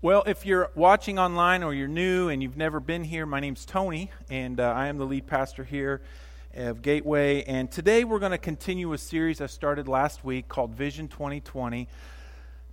Well, 0.00 0.22
if 0.28 0.46
you're 0.46 0.70
watching 0.76 1.18
online 1.18 1.64
or 1.64 1.74
you're 1.74 1.88
new 1.88 2.28
and 2.28 2.40
you've 2.40 2.56
never 2.56 2.78
been 2.78 3.02
here, 3.02 3.26
my 3.26 3.40
name's 3.40 3.64
Tony, 3.64 4.12
and 4.30 4.60
uh, 4.60 4.62
I 4.62 4.86
am 4.86 4.96
the 4.96 5.04
lead 5.04 5.26
pastor 5.26 5.64
here 5.64 6.02
of 6.54 6.82
Gateway. 6.82 7.42
And 7.42 7.68
today 7.68 8.04
we're 8.04 8.20
going 8.20 8.30
to 8.30 8.38
continue 8.38 8.92
a 8.92 8.98
series 8.98 9.40
I 9.40 9.46
started 9.46 9.88
last 9.88 10.22
week 10.22 10.46
called 10.46 10.70
Vision 10.70 11.08
2020. 11.08 11.88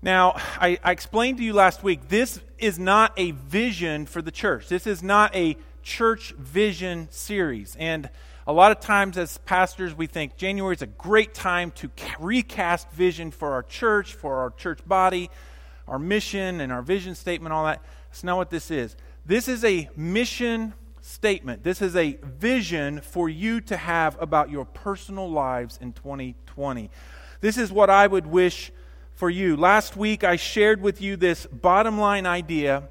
Now, 0.03 0.33
I, 0.61 0.77
I 0.83 0.91
explained 0.91 1.39
to 1.39 1.43
you 1.43 1.53
last 1.53 1.81
week 1.81 2.09
this 2.09 2.39
is 2.59 2.77
not 2.77 3.11
a 3.17 3.31
vision 3.31 4.05
for 4.05 4.21
the 4.21 4.29
church, 4.29 4.67
this 4.67 4.85
is 4.85 5.01
not 5.01 5.35
a 5.35 5.57
church 5.81 6.31
vision 6.37 7.07
series. 7.09 7.75
And 7.79 8.07
a 8.45 8.53
lot 8.53 8.71
of 8.71 8.81
times, 8.81 9.17
as 9.17 9.39
pastors, 9.39 9.95
we 9.95 10.05
think 10.05 10.37
January 10.37 10.75
is 10.75 10.83
a 10.83 10.87
great 10.87 11.33
time 11.33 11.71
to 11.71 11.89
recast 12.19 12.91
vision 12.91 13.31
for 13.31 13.53
our 13.53 13.63
church, 13.63 14.13
for 14.13 14.41
our 14.41 14.51
church 14.51 14.87
body 14.87 15.31
our 15.87 15.99
mission 15.99 16.61
and 16.61 16.71
our 16.71 16.81
vision 16.81 17.15
statement, 17.15 17.53
all 17.53 17.65
that. 17.65 17.81
That's 18.09 18.23
not 18.23 18.37
what 18.37 18.49
this 18.49 18.71
is. 18.71 18.95
This 19.25 19.47
is 19.47 19.63
a 19.63 19.89
mission 19.95 20.73
statement. 21.01 21.63
This 21.63 21.81
is 21.81 21.95
a 21.95 22.17
vision 22.23 23.01
for 23.01 23.29
you 23.29 23.61
to 23.61 23.77
have 23.77 24.19
about 24.21 24.49
your 24.49 24.65
personal 24.65 25.29
lives 25.29 25.77
in 25.81 25.93
2020. 25.93 26.89
This 27.41 27.57
is 27.57 27.71
what 27.71 27.89
I 27.89 28.07
would 28.07 28.25
wish 28.25 28.71
for 29.13 29.29
you. 29.29 29.55
Last 29.55 29.95
week, 29.95 30.23
I 30.23 30.35
shared 30.35 30.81
with 30.81 31.01
you 31.01 31.15
this 31.15 31.45
bottom 31.45 31.99
line 31.99 32.25
idea 32.25 32.89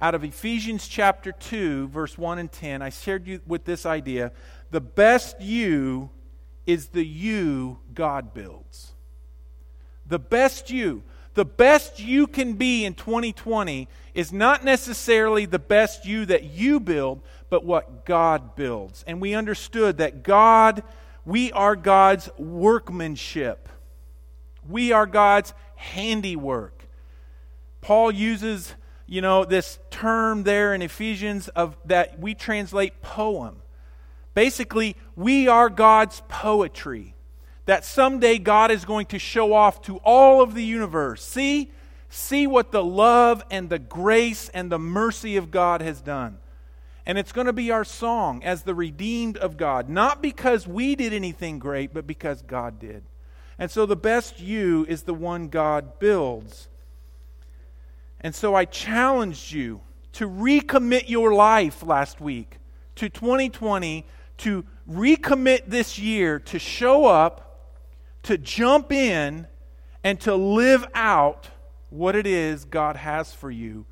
out 0.00 0.14
of 0.14 0.22
Ephesians 0.22 0.86
chapter 0.86 1.32
2, 1.32 1.88
verse 1.88 2.16
1 2.16 2.38
and 2.38 2.50
10. 2.50 2.82
I 2.82 2.90
shared 2.90 3.26
you 3.26 3.40
with 3.46 3.64
this 3.64 3.84
idea 3.84 4.32
the 4.70 4.80
best 4.80 5.40
you 5.40 6.10
is 6.66 6.88
the 6.88 7.04
you 7.04 7.78
God 7.94 8.34
builds. 8.34 8.92
The 10.06 10.18
best 10.18 10.70
you 10.70 11.02
the 11.38 11.44
best 11.44 12.00
you 12.00 12.26
can 12.26 12.54
be 12.54 12.84
in 12.84 12.94
2020 12.94 13.86
is 14.12 14.32
not 14.32 14.64
necessarily 14.64 15.46
the 15.46 15.60
best 15.60 16.04
you 16.04 16.26
that 16.26 16.42
you 16.42 16.80
build, 16.80 17.22
but 17.48 17.64
what 17.64 18.04
God 18.04 18.56
builds. 18.56 19.04
And 19.06 19.20
we 19.20 19.34
understood 19.34 19.98
that 19.98 20.24
God, 20.24 20.82
we 21.24 21.52
are 21.52 21.76
God's 21.76 22.28
workmanship, 22.38 23.68
we 24.68 24.90
are 24.90 25.06
God's 25.06 25.54
handiwork. 25.76 26.88
Paul 27.82 28.10
uses, 28.10 28.74
you 29.06 29.20
know, 29.20 29.44
this 29.44 29.78
term 29.92 30.42
there 30.42 30.74
in 30.74 30.82
Ephesians 30.82 31.46
of 31.50 31.76
that 31.84 32.18
we 32.18 32.34
translate 32.34 33.00
poem. 33.00 33.62
Basically, 34.34 34.96
we 35.14 35.46
are 35.46 35.70
God's 35.70 36.20
poetry 36.26 37.14
that 37.68 37.84
someday 37.84 38.38
God 38.38 38.70
is 38.70 38.86
going 38.86 39.04
to 39.08 39.18
show 39.18 39.52
off 39.52 39.82
to 39.82 39.98
all 39.98 40.40
of 40.40 40.54
the 40.54 40.64
universe. 40.64 41.22
See? 41.22 41.70
See 42.08 42.46
what 42.46 42.72
the 42.72 42.82
love 42.82 43.44
and 43.50 43.68
the 43.68 43.78
grace 43.78 44.48
and 44.54 44.72
the 44.72 44.78
mercy 44.78 45.36
of 45.36 45.50
God 45.50 45.82
has 45.82 46.00
done. 46.00 46.38
And 47.04 47.18
it's 47.18 47.30
going 47.30 47.46
to 47.46 47.52
be 47.52 47.70
our 47.70 47.84
song 47.84 48.42
as 48.42 48.62
the 48.62 48.74
redeemed 48.74 49.36
of 49.36 49.58
God, 49.58 49.90
not 49.90 50.22
because 50.22 50.66
we 50.66 50.94
did 50.94 51.12
anything 51.12 51.58
great, 51.58 51.92
but 51.92 52.06
because 52.06 52.40
God 52.40 52.78
did. 52.78 53.02
And 53.58 53.70
so 53.70 53.84
the 53.84 53.96
best 53.96 54.40
you 54.40 54.86
is 54.88 55.02
the 55.02 55.12
one 55.12 55.48
God 55.48 55.98
builds. 55.98 56.68
And 58.22 58.34
so 58.34 58.54
I 58.54 58.64
challenged 58.64 59.52
you 59.52 59.82
to 60.12 60.26
recommit 60.26 61.10
your 61.10 61.34
life 61.34 61.82
last 61.82 62.18
week 62.18 62.56
to 62.94 63.10
2020, 63.10 64.06
to 64.38 64.64
recommit 64.90 65.64
this 65.66 65.98
year 65.98 66.38
to 66.38 66.58
show 66.58 67.04
up 67.04 67.44
to 68.24 68.38
jump 68.38 68.92
in 68.92 69.46
and 70.04 70.20
to 70.20 70.34
live 70.34 70.86
out 70.94 71.48
what 71.90 72.14
it 72.14 72.26
is 72.26 72.64
God 72.64 72.96
has 72.96 73.32
for 73.32 73.50
you. 73.50 73.86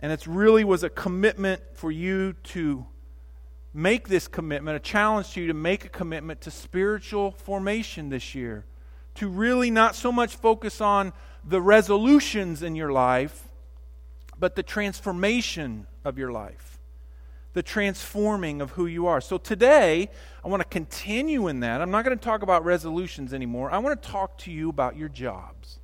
And 0.00 0.12
it 0.12 0.26
really 0.26 0.64
was 0.64 0.82
a 0.82 0.90
commitment 0.90 1.62
for 1.74 1.90
you 1.90 2.34
to 2.44 2.86
make 3.74 4.08
this 4.08 4.28
commitment, 4.28 4.76
a 4.76 4.80
challenge 4.80 5.32
to 5.32 5.40
you 5.40 5.48
to 5.48 5.54
make 5.54 5.84
a 5.84 5.88
commitment 5.88 6.40
to 6.42 6.50
spiritual 6.50 7.32
formation 7.32 8.08
this 8.08 8.34
year. 8.34 8.64
To 9.16 9.28
really 9.28 9.70
not 9.70 9.96
so 9.96 10.12
much 10.12 10.36
focus 10.36 10.80
on 10.80 11.12
the 11.44 11.60
resolutions 11.60 12.62
in 12.62 12.76
your 12.76 12.92
life, 12.92 13.48
but 14.38 14.54
the 14.54 14.62
transformation 14.62 15.86
of 16.04 16.18
your 16.18 16.30
life 16.30 16.77
the 17.54 17.62
transforming 17.62 18.60
of 18.60 18.72
who 18.72 18.86
you 18.86 19.06
are. 19.06 19.20
So 19.20 19.38
today, 19.38 20.10
I 20.44 20.48
want 20.48 20.62
to 20.62 20.68
continue 20.68 21.48
in 21.48 21.60
that. 21.60 21.80
I'm 21.80 21.90
not 21.90 22.04
going 22.04 22.16
to 22.16 22.24
talk 22.24 22.42
about 22.42 22.64
resolutions 22.64 23.32
anymore. 23.32 23.70
I 23.70 23.78
want 23.78 24.00
to 24.00 24.08
talk 24.08 24.38
to 24.38 24.52
you 24.52 24.68
about 24.68 24.96
your 24.96 25.08
jobs. 25.08 25.78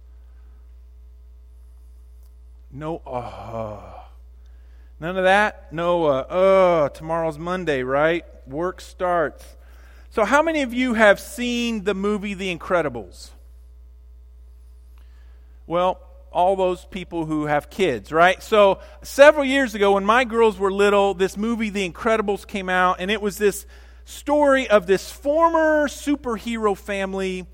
No, 2.71 2.99
uh, 3.07 3.81
none 4.99 5.17
of 5.17 5.25
that. 5.25 5.73
No, 5.73 6.07
uh, 6.07 6.11
uh, 6.11 6.89
tomorrow's 6.91 7.39
Monday, 7.39 7.83
right? 7.83 8.25
Work 8.47 8.81
starts. 8.81 9.57
So, 10.11 10.25
how 10.25 10.43
many 10.43 10.63
of 10.63 10.75
you 10.75 10.95
have 10.95 11.19
seen 11.19 11.85
the 11.85 11.95
movie 11.95 12.35
The 12.35 12.57
Incredibles? 12.57 13.31
Well, 15.67 16.01
all 16.35 16.57
those 16.57 16.85
people 16.87 17.25
who 17.27 17.47
have 17.47 17.71
kids, 17.71 18.13
right? 18.13 18.43
So, 18.43 18.81
several 19.03 19.45
years 19.45 19.75
ago, 19.75 19.93
when 19.93 20.05
my 20.05 20.25
girls 20.25 20.59
were 20.59 20.73
little, 20.73 21.15
this 21.15 21.37
movie, 21.37 21.71
The 21.71 21.89
Incredibles, 21.89 22.47
came 22.47 22.69
out, 22.69 22.97
and 22.99 23.11
it 23.11 23.23
was 23.23 23.39
this 23.39 23.65
story 24.05 24.69
of 24.69 24.87
this 24.87 25.11
former 25.11 25.89
superhero 25.89 26.77
family 26.77 27.47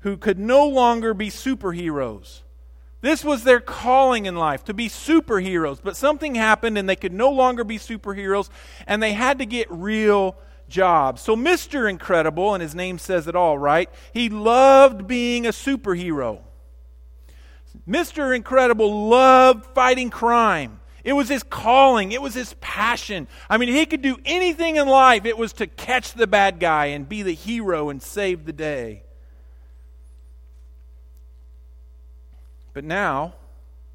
who 0.00 0.16
could 0.16 0.38
no 0.38 0.68
longer 0.68 1.14
be 1.14 1.30
superheroes. 1.30 2.42
This 3.00 3.24
was 3.24 3.44
their 3.44 3.60
calling 3.60 4.26
in 4.26 4.36
life, 4.36 4.64
to 4.64 4.74
be 4.74 4.88
superheroes. 4.88 5.80
But 5.82 5.96
something 5.96 6.34
happened, 6.34 6.76
and 6.76 6.88
they 6.88 6.96
could 6.96 7.12
no 7.12 7.30
longer 7.30 7.64
be 7.64 7.78
superheroes, 7.78 8.50
and 8.86 9.02
they 9.02 9.14
had 9.14 9.38
to 9.38 9.46
get 9.46 9.66
real 9.70 10.36
jobs. 10.68 11.22
So, 11.22 11.36
Mr. 11.36 11.88
Incredible, 11.88 12.54
and 12.54 12.62
his 12.62 12.74
name 12.74 12.98
says 12.98 13.26
it 13.26 13.36
all, 13.36 13.58
right? 13.58 13.88
He 14.12 14.28
loved 14.28 15.06
being 15.06 15.46
a 15.46 15.50
superhero. 15.50 16.40
Mr. 17.88 18.34
Incredible 18.34 19.08
loved 19.08 19.66
fighting 19.66 20.10
crime. 20.10 20.80
It 21.04 21.12
was 21.12 21.28
his 21.28 21.44
calling, 21.44 22.10
it 22.10 22.20
was 22.20 22.34
his 22.34 22.54
passion. 22.60 23.28
I 23.48 23.58
mean, 23.58 23.68
he 23.68 23.86
could 23.86 24.02
do 24.02 24.18
anything 24.24 24.76
in 24.76 24.88
life, 24.88 25.24
it 25.24 25.38
was 25.38 25.52
to 25.54 25.68
catch 25.68 26.14
the 26.14 26.26
bad 26.26 26.58
guy 26.58 26.86
and 26.86 27.08
be 27.08 27.22
the 27.22 27.32
hero 27.34 27.90
and 27.90 28.02
save 28.02 28.44
the 28.44 28.52
day. 28.52 29.04
But 32.72 32.84
now, 32.84 33.34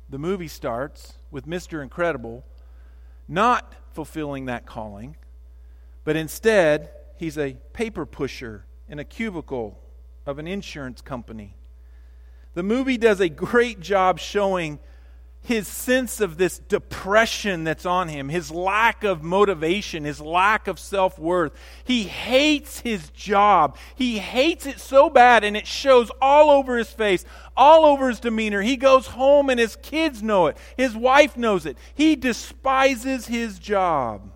the 0.10 0.18
movie 0.18 0.48
starts 0.48 1.14
with 1.30 1.46
Mr. 1.46 1.84
Incredible 1.84 2.46
not 3.28 3.74
fulfilling 3.94 4.46
that 4.46 4.66
calling, 4.66 5.16
but 6.04 6.16
instead, 6.16 6.92
he's 7.18 7.38
a 7.38 7.54
paper 7.74 8.06
pusher 8.06 8.66
in 8.90 9.00
a 9.00 9.04
cubicle 9.04 9.80
of 10.26 10.40
an 10.40 10.48
insurance 10.48 11.02
company. 11.02 11.56
The 12.54 12.64
movie 12.64 12.98
does 12.98 13.20
a 13.20 13.30
great 13.30 13.80
job 13.80 14.20
showing 14.20 14.80
his 15.44 15.68
sense 15.68 16.22
of 16.22 16.38
this 16.38 16.60
depression 16.60 17.64
that's 17.64 17.86
on 17.86 18.10
him, 18.10 18.30
his 18.30 18.52
lack 18.52 19.04
of 19.04 19.24
motivation, 19.24 20.04
his 20.04 20.22
lack 20.22 20.68
of 20.68 20.78
self 20.78 21.18
worth. 21.18 21.54
He 21.84 22.04
hates 22.04 22.82
his 22.82 23.10
job. 23.10 23.78
He 23.96 24.20
hates 24.20 24.68
it 24.68 24.80
so 24.80 25.10
bad, 25.10 25.44
and 25.44 25.58
it 25.58 25.66
shows 25.66 26.12
all 26.22 26.52
over 26.52 26.78
his 26.78 26.92
face, 26.92 27.26
all 27.58 27.86
over 27.86 28.10
his 28.10 28.20
demeanor. 28.20 28.62
He 28.62 28.78
goes 28.78 29.08
home, 29.08 29.50
and 29.50 29.60
his 29.60 29.76
kids 29.78 30.22
know 30.22 30.48
it, 30.48 30.58
his 30.78 30.96
wife 30.96 31.36
knows 31.36 31.66
it. 31.66 31.78
He 31.96 32.16
despises 32.16 33.26
his 33.26 33.58
job. 33.58 34.32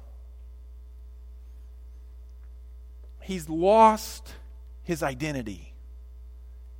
He's 3.22 3.48
lost 3.50 4.34
his 4.84 5.04
identity 5.04 5.74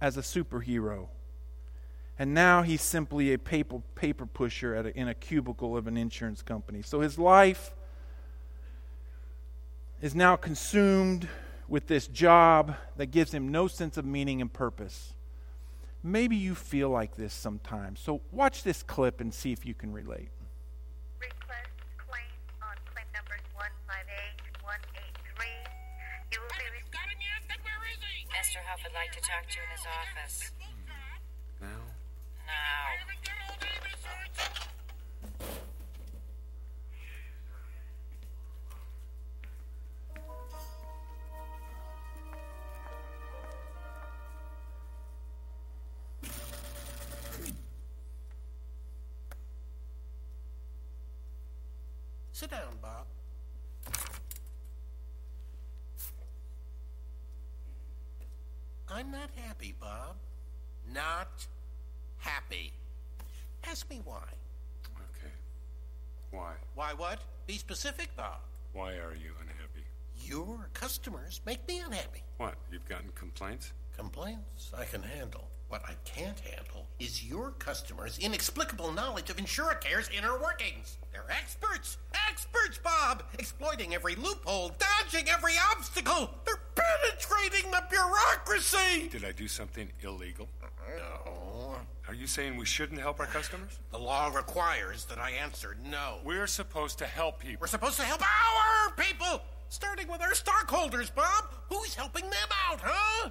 as 0.02 0.18
a 0.18 0.22
superhero. 0.22 1.10
And 2.18 2.34
now 2.34 2.62
he's 2.62 2.82
simply 2.82 3.34
a 3.34 3.38
paper, 3.40 3.82
paper 3.96 4.26
pusher 4.26 4.76
a, 4.76 4.88
in 4.88 5.08
a 5.08 5.14
cubicle 5.14 5.76
of 5.76 5.88
an 5.88 5.98
insurance 5.98 6.42
company. 6.42 6.82
So 6.82 7.02
his 7.02 7.20
life 7.20 7.74
is 10.02 10.16
now 10.16 10.36
consumed 10.36 11.28
with 11.68 11.88
this 11.88 12.08
job 12.08 12.76
that 12.96 13.08
gives 13.08 13.34
him 13.34 13.52
no 13.52 13.68
sense 13.68 13.98
of 13.98 14.06
meaning 14.06 14.40
and 14.40 14.52
purpose. 14.52 15.14
Maybe 16.04 16.36
you 16.36 16.56
feel 16.56 16.90
like 16.90 17.16
this 17.16 17.34
sometimes. 17.34 18.00
So 18.00 18.22
watch 18.32 18.64
this 18.64 18.84
clip 18.84 19.20
and 19.20 19.34
see 19.34 19.52
if 19.52 19.66
you 19.66 19.74
can 19.74 19.92
relate. 19.92 20.30
Request 21.20 21.72
claim 21.98 22.22
on 22.62 22.78
claim 22.94 23.08
number 23.12 23.36
158183. 23.58 25.48
You 26.32 26.40
will 26.40 26.50
be. 26.50 26.76
Mr. 28.36 28.62
Huph 28.62 28.84
would 28.84 28.94
like 28.94 29.12
to 29.12 29.22
talk 29.22 29.50
to 29.50 29.58
you 29.58 29.64
in 29.64 29.72
his 29.72 29.86
office. 29.90 30.52
Now? 31.62 31.95
Sit 52.36 52.52
down, 52.52 52.78
Bob. 52.82 53.06
I'm 58.92 59.10
not 59.10 59.30
happy, 59.38 59.74
Bob. 59.80 60.18
Not 60.94 61.48
happy. 62.18 62.74
Ask 63.64 63.90
me 63.90 64.02
why. 64.04 64.24
Okay. 64.86 65.34
Why? 66.32 66.54
Why 66.76 66.94
what? 66.94 67.20
Be 67.48 67.58
specific, 67.58 68.16
Bob. 68.16 68.40
Why 68.74 68.94
are 68.94 69.16
you 69.16 69.32
unhappy? 69.42 69.86
Your 70.18 70.70
customers 70.74 71.42
make 71.46 71.68
me 71.68 71.80
unhappy. 71.80 72.24
What? 72.38 72.56
You've 72.72 72.88
gotten 72.88 73.10
complaints? 73.16 73.74
Complaints 73.96 74.72
I 74.78 74.86
can 74.86 75.02
handle. 75.02 75.48
What 75.68 75.82
I 75.88 75.94
can't 76.06 76.40
handle 76.40 76.86
is 77.00 77.24
your 77.24 77.52
customers' 77.52 78.20
inexplicable 78.20 78.92
knowledge 78.92 79.30
of 79.30 79.38
Insuricare's 79.38 80.10
inner 80.16 80.40
workings. 80.40 80.98
They're 81.12 81.30
experts! 81.30 81.98
Experts, 82.30 82.78
Bob! 82.78 83.24
Exploiting 83.40 83.96
every 83.96 84.16
loophole, 84.16 84.76
dodging 84.78 85.28
every 85.28 85.54
obstacle! 85.72 86.30
They're 86.46 86.60
penetrating 86.86 87.72
the 87.72 87.84
bureaucracy! 87.90 89.08
Did 89.10 89.26
I 89.26 89.32
do 89.32 89.48
something 89.48 89.90
illegal? 90.04 90.48
Mm-hmm. 90.64 90.98
No. 90.98 91.76
Are 92.08 92.14
you 92.14 92.28
saying 92.28 92.56
we 92.58 92.66
shouldn't 92.66 93.00
help 93.00 93.20
our 93.20 93.26
customers? 93.26 93.80
The 93.92 93.98
law 93.98 94.28
requires 94.28 95.06
that 95.06 95.18
I 95.18 95.32
answer 95.32 95.76
no. 95.84 96.20
We're 96.24 96.46
supposed 96.48 97.00
to 97.00 97.06
help 97.06 97.40
people. 97.40 97.62
We're 97.62 97.68
supposed 97.68 97.98
to 97.98 98.04
help 98.04 98.22
our 98.22 98.92
people! 98.96 99.42
Starting 99.70 100.08
with 100.08 100.22
our 100.22 100.36
stockholders, 100.36 101.10
Bob! 101.10 101.46
Who's 101.70 101.96
helping 101.96 102.24
them 102.24 102.50
out, 102.70 102.80
huh? 102.84 103.30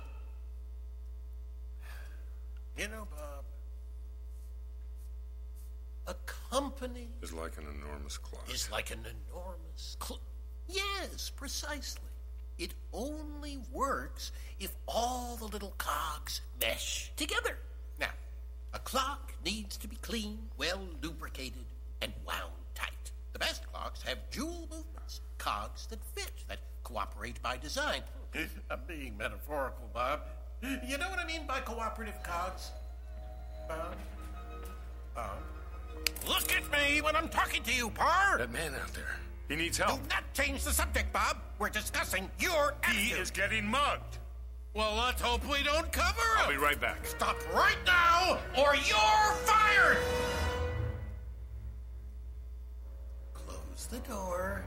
You 2.77 2.89
know, 2.89 3.07
Bob, 3.09 3.45
a 6.09 6.15
company 6.51 7.09
It's 7.23 7.33
like 7.33 7.57
an 7.57 7.67
enormous 7.81 8.19
clock. 8.19 8.53
is 8.53 8.69
like 8.73 8.91
an 8.91 9.07
enormous 9.31 9.97
cl- 10.03 10.21
Yes, 10.69 11.31
precisely. 11.31 12.03
It 12.59 12.75
only 12.93 13.59
works 13.73 14.33
if 14.61 14.75
all 14.87 15.37
the 15.37 15.47
little 15.47 15.75
cogs 15.77 16.41
mesh 16.61 17.11
together. 17.17 17.59
Now, 17.99 18.11
a 18.73 18.79
clock 18.79 19.35
needs 19.45 19.77
to 19.79 19.89
be 19.89 19.97
clean, 19.97 20.39
well 20.57 20.81
lubricated, 21.03 21.65
and 22.01 22.13
wound 22.27 22.53
tight. 22.75 23.11
The 23.33 23.39
best 23.39 23.67
clocks 23.73 24.03
have 24.03 24.19
jewel 24.31 24.69
movements, 24.71 25.21
cogs 25.39 25.87
that 25.89 26.05
fit, 26.05 26.33
that 26.49 26.61
cooperate 26.85 27.43
by 27.43 27.57
design. 27.57 28.03
I'm 28.71 28.81
being 28.87 29.17
metaphorical, 29.17 29.91
Bob. 29.93 30.21
You 30.63 30.97
know 30.97 31.11
what 31.11 31.19
I 31.19 31.27
mean 31.27 31.47
by 31.47 31.61
cooperative 31.61 32.23
cogs? 32.23 32.71
Bob? 33.69 33.97
Bob? 35.15 35.39
Look 36.27 36.53
at 36.55 36.71
me 36.71 37.01
when 37.01 37.17
I'm 37.17 37.29
talking 37.29 37.63
to 37.65 37.75
you, 37.75 37.91
Parr! 37.91 38.39
That 38.39 38.53
man 38.53 38.75
out 38.75 38.93
there. 38.95 39.17
He 39.49 39.57
needs 39.57 39.79
help. 39.79 40.03
Do 40.03 40.09
not 40.09 40.25
change 40.33 40.65
the 40.65 40.73
subject, 40.73 41.13
Bob. 41.13 41.37
We're 41.59 41.69
discussing 41.69 42.31
your 42.39 42.75
He 42.91 43.11
is 43.11 43.31
getting 43.31 43.67
mugged. 43.67 44.19
Well, 44.75 44.97
let's 44.97 45.21
hope 45.21 45.49
we 45.49 45.63
don't 45.63 45.91
cover 45.93 46.21
it. 46.37 46.41
I'll 46.41 46.51
be 46.51 46.57
right 46.57 46.81
back. 46.81 47.07
Stop 47.07 47.37
right 47.55 47.77
now, 47.87 48.39
or 48.59 48.75
you're 48.75 49.35
fired. 49.45 49.99
Close 53.33 53.87
the 53.89 53.99
door. 53.99 54.65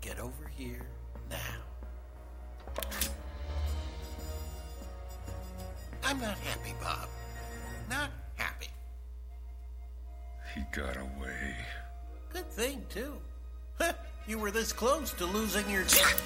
Get 0.00 0.18
over 0.18 0.50
here 0.56 0.86
now. 1.30 1.36
I'm 6.02 6.20
not 6.20 6.38
happy, 6.38 6.74
Bob. 6.82 7.08
Not 7.88 8.10
happy. 8.34 8.68
He 10.54 10.62
got 10.72 10.96
away. 10.96 11.54
Good 12.32 12.50
thing, 12.50 12.84
too. 12.88 13.14
You 14.26 14.38
were 14.38 14.50
this 14.50 14.72
close 14.72 15.12
to 15.14 15.26
losing 15.26 15.68
your. 15.68 15.82
Job. 15.84 16.20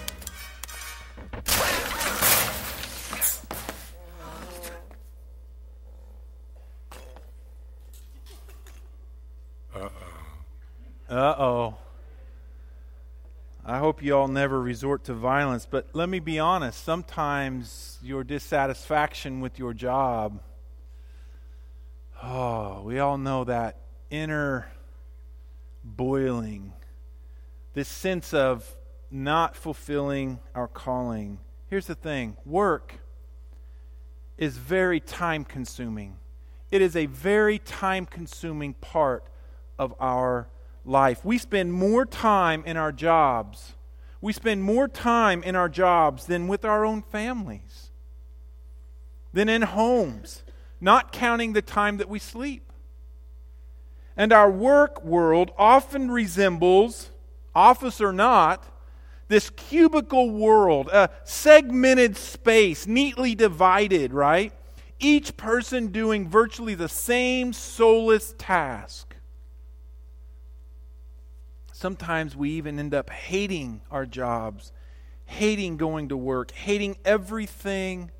Uh 11.08 11.34
oh. 11.38 11.74
I 13.64 13.78
hope 13.78 14.02
you 14.02 14.16
all 14.16 14.28
never 14.28 14.60
resort 14.60 15.04
to 15.04 15.14
violence, 15.14 15.66
but 15.68 15.88
let 15.92 16.08
me 16.08 16.20
be 16.20 16.38
honest. 16.38 16.84
Sometimes 16.84 17.98
your 18.02 18.22
dissatisfaction 18.22 19.40
with 19.40 19.58
your 19.58 19.74
job, 19.74 20.40
oh, 22.22 22.82
we 22.82 22.98
all 22.98 23.18
know 23.18 23.44
that 23.44 23.78
inner 24.10 24.70
boiling, 25.86 26.72
this 27.74 27.88
sense 27.88 28.34
of 28.34 28.76
not 29.10 29.56
fulfilling 29.56 30.40
our 30.54 30.68
calling. 30.68 31.38
Here's 31.68 31.86
the 31.86 31.94
thing 31.94 32.36
work 32.44 32.94
is 34.36 34.56
very 34.56 35.00
time 35.00 35.44
consuming. 35.44 36.16
It 36.70 36.82
is 36.82 36.96
a 36.96 37.06
very 37.06 37.58
time 37.58 38.06
consuming 38.06 38.74
part 38.74 39.24
of 39.78 39.94
our 40.00 40.48
life. 40.84 41.24
We 41.24 41.38
spend 41.38 41.72
more 41.72 42.04
time 42.04 42.62
in 42.66 42.76
our 42.76 42.92
jobs. 42.92 43.74
We 44.20 44.32
spend 44.32 44.62
more 44.62 44.88
time 44.88 45.42
in 45.42 45.54
our 45.54 45.68
jobs 45.68 46.26
than 46.26 46.48
with 46.48 46.64
our 46.64 46.84
own 46.84 47.02
families, 47.02 47.90
than 49.32 49.48
in 49.48 49.62
homes, 49.62 50.42
not 50.80 51.12
counting 51.12 51.52
the 51.52 51.62
time 51.62 51.98
that 51.98 52.08
we 52.08 52.18
sleep. 52.18 52.72
And 54.16 54.32
our 54.32 54.50
work 54.50 55.04
world 55.04 55.50
often 55.58 56.10
resembles, 56.10 57.10
office 57.54 58.00
or 58.00 58.12
not, 58.12 58.64
this 59.28 59.50
cubicle 59.50 60.30
world, 60.30 60.88
a 60.88 61.10
segmented 61.24 62.16
space, 62.16 62.86
neatly 62.86 63.34
divided, 63.34 64.12
right? 64.14 64.52
Each 64.98 65.36
person 65.36 65.88
doing 65.88 66.28
virtually 66.28 66.74
the 66.74 66.88
same 66.88 67.52
soulless 67.52 68.34
task. 68.38 69.16
Sometimes 71.72 72.34
we 72.34 72.52
even 72.52 72.78
end 72.78 72.94
up 72.94 73.10
hating 73.10 73.82
our 73.90 74.06
jobs, 74.06 74.72
hating 75.26 75.76
going 75.76 76.08
to 76.08 76.16
work, 76.16 76.52
hating 76.52 76.96
everything 77.04 78.10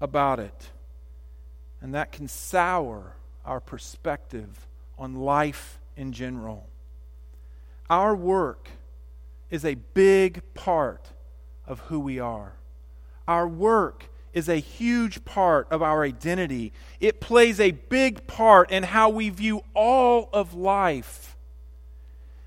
about 0.00 0.40
it. 0.40 0.70
And 1.82 1.94
that 1.94 2.12
can 2.12 2.28
sour 2.28 3.16
our 3.44 3.60
perspective 3.60 4.67
on 4.98 5.14
life 5.14 5.78
in 5.96 6.12
general. 6.12 6.68
Our 7.88 8.14
work 8.14 8.68
is 9.50 9.64
a 9.64 9.74
big 9.74 10.42
part 10.54 11.08
of 11.66 11.80
who 11.80 12.00
we 12.00 12.18
are. 12.18 12.54
Our 13.26 13.48
work 13.48 14.10
is 14.32 14.48
a 14.48 14.56
huge 14.56 15.24
part 15.24 15.66
of 15.70 15.82
our 15.82 16.04
identity. 16.04 16.72
It 17.00 17.20
plays 17.20 17.60
a 17.60 17.70
big 17.70 18.26
part 18.26 18.70
in 18.70 18.82
how 18.82 19.08
we 19.08 19.30
view 19.30 19.62
all 19.74 20.28
of 20.32 20.54
life. 20.54 21.36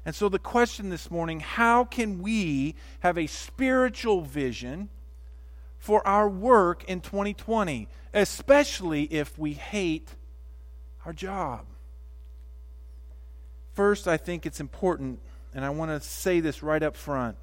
And 0.05 0.15
so, 0.15 0.29
the 0.29 0.39
question 0.39 0.89
this 0.89 1.11
morning 1.11 1.41
how 1.41 1.83
can 1.83 2.21
we 2.21 2.75
have 3.01 3.17
a 3.17 3.27
spiritual 3.27 4.21
vision 4.21 4.89
for 5.77 6.05
our 6.07 6.27
work 6.27 6.83
in 6.85 7.01
2020, 7.01 7.87
especially 8.13 9.03
if 9.03 9.37
we 9.37 9.53
hate 9.53 10.15
our 11.05 11.13
job? 11.13 11.65
First, 13.81 14.07
I 14.07 14.15
think 14.15 14.45
it's 14.45 14.59
important, 14.59 15.17
and 15.55 15.65
I 15.65 15.71
want 15.71 15.89
to 15.89 16.07
say 16.07 16.39
this 16.39 16.61
right 16.61 16.83
up 16.83 16.95
front 16.95 17.35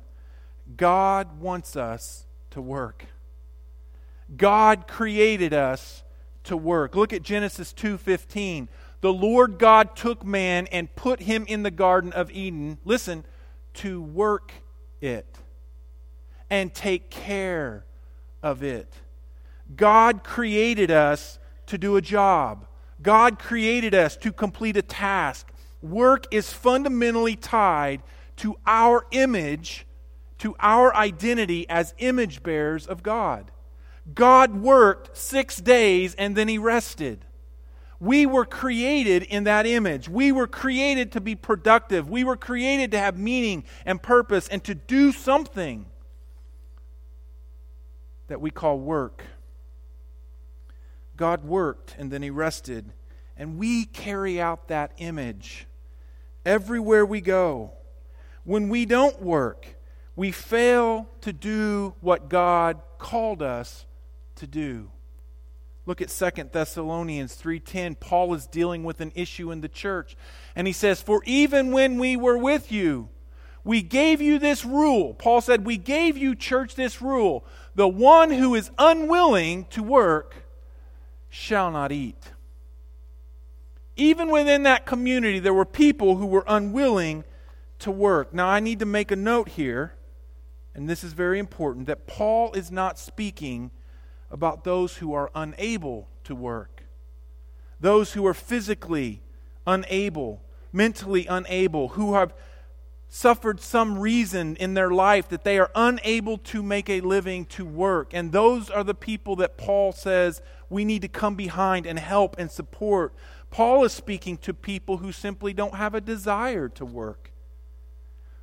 God 0.76 1.40
wants 1.40 1.74
us 1.74 2.26
to 2.50 2.62
work. 2.62 3.06
God 4.36 4.86
created 4.86 5.52
us 5.52 6.04
to 6.44 6.56
work. 6.56 6.94
Look 6.94 7.12
at 7.12 7.22
Genesis 7.24 7.72
2:15. 7.72 8.68
The 9.00 9.12
Lord 9.12 9.58
God 9.58 9.96
took 9.96 10.24
man 10.24 10.68
and 10.68 10.94
put 10.94 11.22
him 11.22 11.44
in 11.48 11.64
the 11.64 11.72
garden 11.72 12.12
of 12.12 12.30
Eden, 12.30 12.78
listen, 12.84 13.24
to 13.74 14.00
work 14.00 14.52
it 15.00 15.38
and 16.48 16.72
take 16.72 17.10
care 17.10 17.84
of 18.44 18.62
it. 18.62 18.94
God 19.74 20.22
created 20.22 20.92
us 20.92 21.40
to 21.66 21.76
do 21.76 21.96
a 21.96 22.00
job. 22.00 22.68
God 23.02 23.40
created 23.40 23.92
us 23.92 24.16
to 24.18 24.30
complete 24.32 24.76
a 24.76 24.82
task. 24.82 25.48
Work 25.80 26.26
is 26.32 26.52
fundamentally 26.52 27.36
tied 27.36 28.02
to 28.36 28.56
our 28.66 29.06
image, 29.10 29.86
to 30.38 30.54
our 30.58 30.94
identity 30.94 31.68
as 31.68 31.94
image 31.98 32.42
bearers 32.42 32.86
of 32.86 33.02
God. 33.02 33.50
God 34.14 34.56
worked 34.56 35.16
six 35.16 35.56
days 35.58 36.14
and 36.14 36.36
then 36.36 36.48
he 36.48 36.58
rested. 36.58 37.24
We 38.00 38.26
were 38.26 38.44
created 38.44 39.24
in 39.24 39.44
that 39.44 39.66
image. 39.66 40.08
We 40.08 40.30
were 40.30 40.46
created 40.46 41.12
to 41.12 41.20
be 41.20 41.34
productive. 41.34 42.08
We 42.08 42.22
were 42.22 42.36
created 42.36 42.92
to 42.92 42.98
have 42.98 43.18
meaning 43.18 43.64
and 43.84 44.00
purpose 44.00 44.48
and 44.48 44.62
to 44.64 44.74
do 44.74 45.12
something 45.12 45.86
that 48.28 48.40
we 48.40 48.50
call 48.50 48.78
work. 48.78 49.24
God 51.16 51.44
worked 51.44 51.96
and 51.98 52.10
then 52.10 52.22
he 52.22 52.30
rested. 52.30 52.92
And 53.36 53.58
we 53.58 53.84
carry 53.84 54.40
out 54.40 54.68
that 54.68 54.92
image 54.98 55.67
everywhere 56.48 57.04
we 57.04 57.20
go. 57.20 57.72
When 58.44 58.70
we 58.70 58.86
don't 58.86 59.20
work, 59.20 59.76
we 60.16 60.32
fail 60.32 61.06
to 61.20 61.32
do 61.32 61.94
what 62.00 62.30
God 62.30 62.80
called 62.96 63.42
us 63.42 63.84
to 64.36 64.46
do. 64.46 64.90
Look 65.84 66.00
at 66.00 66.10
2 66.10 66.52
Thessalonians 66.52 67.34
3:10. 67.34 67.94
Paul 67.94 68.32
is 68.32 68.46
dealing 68.46 68.82
with 68.82 69.00
an 69.00 69.12
issue 69.14 69.50
in 69.50 69.60
the 69.60 69.68
church, 69.68 70.16
and 70.56 70.66
he 70.66 70.72
says, 70.72 71.02
"For 71.02 71.22
even 71.24 71.70
when 71.70 71.98
we 71.98 72.16
were 72.16 72.38
with 72.38 72.72
you, 72.72 73.10
we 73.62 73.82
gave 73.82 74.20
you 74.22 74.38
this 74.38 74.64
rule." 74.64 75.14
Paul 75.14 75.42
said, 75.42 75.66
"We 75.66 75.76
gave 75.76 76.16
you 76.16 76.34
church 76.34 76.74
this 76.74 77.02
rule: 77.02 77.44
the 77.74 77.88
one 77.88 78.30
who 78.30 78.54
is 78.54 78.70
unwilling 78.78 79.66
to 79.66 79.82
work 79.82 80.34
shall 81.28 81.70
not 81.70 81.92
eat." 81.92 82.32
Even 83.98 84.30
within 84.30 84.62
that 84.62 84.86
community, 84.86 85.40
there 85.40 85.52
were 85.52 85.66
people 85.66 86.16
who 86.16 86.26
were 86.26 86.44
unwilling 86.46 87.24
to 87.80 87.90
work. 87.90 88.32
Now, 88.32 88.46
I 88.46 88.60
need 88.60 88.78
to 88.78 88.86
make 88.86 89.10
a 89.10 89.16
note 89.16 89.50
here, 89.50 89.94
and 90.72 90.88
this 90.88 91.02
is 91.02 91.12
very 91.12 91.40
important, 91.40 91.86
that 91.88 92.06
Paul 92.06 92.52
is 92.52 92.70
not 92.70 92.98
speaking 92.98 93.72
about 94.30 94.62
those 94.62 94.98
who 94.98 95.12
are 95.14 95.30
unable 95.34 96.08
to 96.24 96.34
work, 96.36 96.84
those 97.80 98.12
who 98.12 98.24
are 98.24 98.34
physically 98.34 99.20
unable, 99.66 100.42
mentally 100.72 101.26
unable, 101.26 101.88
who 101.88 102.14
have 102.14 102.32
suffered 103.08 103.58
some 103.60 103.98
reason 103.98 104.54
in 104.56 104.74
their 104.74 104.90
life 104.90 105.28
that 105.28 105.42
they 105.42 105.58
are 105.58 105.70
unable 105.74 106.36
to 106.36 106.62
make 106.62 106.90
a 106.90 107.00
living 107.00 107.46
to 107.46 107.64
work. 107.64 108.12
And 108.12 108.32
those 108.32 108.68
are 108.70 108.84
the 108.84 108.94
people 108.94 109.34
that 109.36 109.56
Paul 109.56 109.92
says 109.92 110.42
we 110.68 110.84
need 110.84 111.02
to 111.02 111.08
come 111.08 111.34
behind 111.34 111.86
and 111.86 111.98
help 111.98 112.36
and 112.38 112.50
support. 112.50 113.14
Paul 113.50 113.84
is 113.84 113.92
speaking 113.92 114.36
to 114.38 114.52
people 114.54 114.98
who 114.98 115.12
simply 115.12 115.52
don't 115.52 115.74
have 115.74 115.94
a 115.94 116.00
desire 116.00 116.68
to 116.70 116.84
work. 116.84 117.32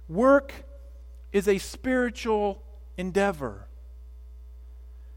Work 0.08 0.66
is 1.32 1.48
a 1.48 1.58
spiritual 1.58 2.62
endeavor 2.98 3.68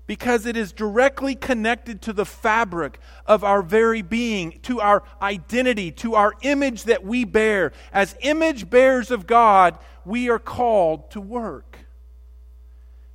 because 0.09 0.47
it 0.47 0.57
is 0.57 0.73
directly 0.73 1.35
connected 1.35 2.01
to 2.01 2.13
the 2.15 2.25
fabric 2.25 2.99
of 3.27 3.45
our 3.45 3.63
very 3.63 4.01
being, 4.01 4.59
to 4.63 4.81
our 4.81 5.03
identity, 5.21 5.93
to 5.93 6.15
our 6.15 6.33
image 6.41 6.85
that 6.85 7.05
we 7.05 7.25
bear. 7.25 7.73
As 7.93 8.17
image 8.21 8.71
bearers 8.71 9.11
of 9.11 9.27
God, 9.27 9.79
we 10.07 10.31
are 10.31 10.39
called 10.39 11.11
to 11.11 11.21
work. 11.21 11.81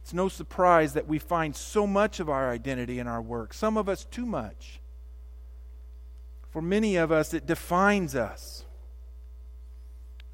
It's 0.03 0.13
no 0.13 0.30
surprise 0.30 0.94
that 0.94 1.08
we 1.08 1.18
find 1.18 1.56
so 1.56 1.88
much 1.88 2.20
of 2.20 2.30
our 2.30 2.51
identity 2.51 3.00
in 3.00 3.08
our 3.08 3.22
work, 3.22 3.53
some 3.53 3.75
of 3.75 3.89
us 3.89 4.06
too 4.06 4.25
much. 4.25 4.80
For 6.54 6.62
many 6.62 6.98
of 6.98 7.12
us, 7.12 7.34
it 7.34 7.48
defines 7.48 8.14
us. 8.14 8.64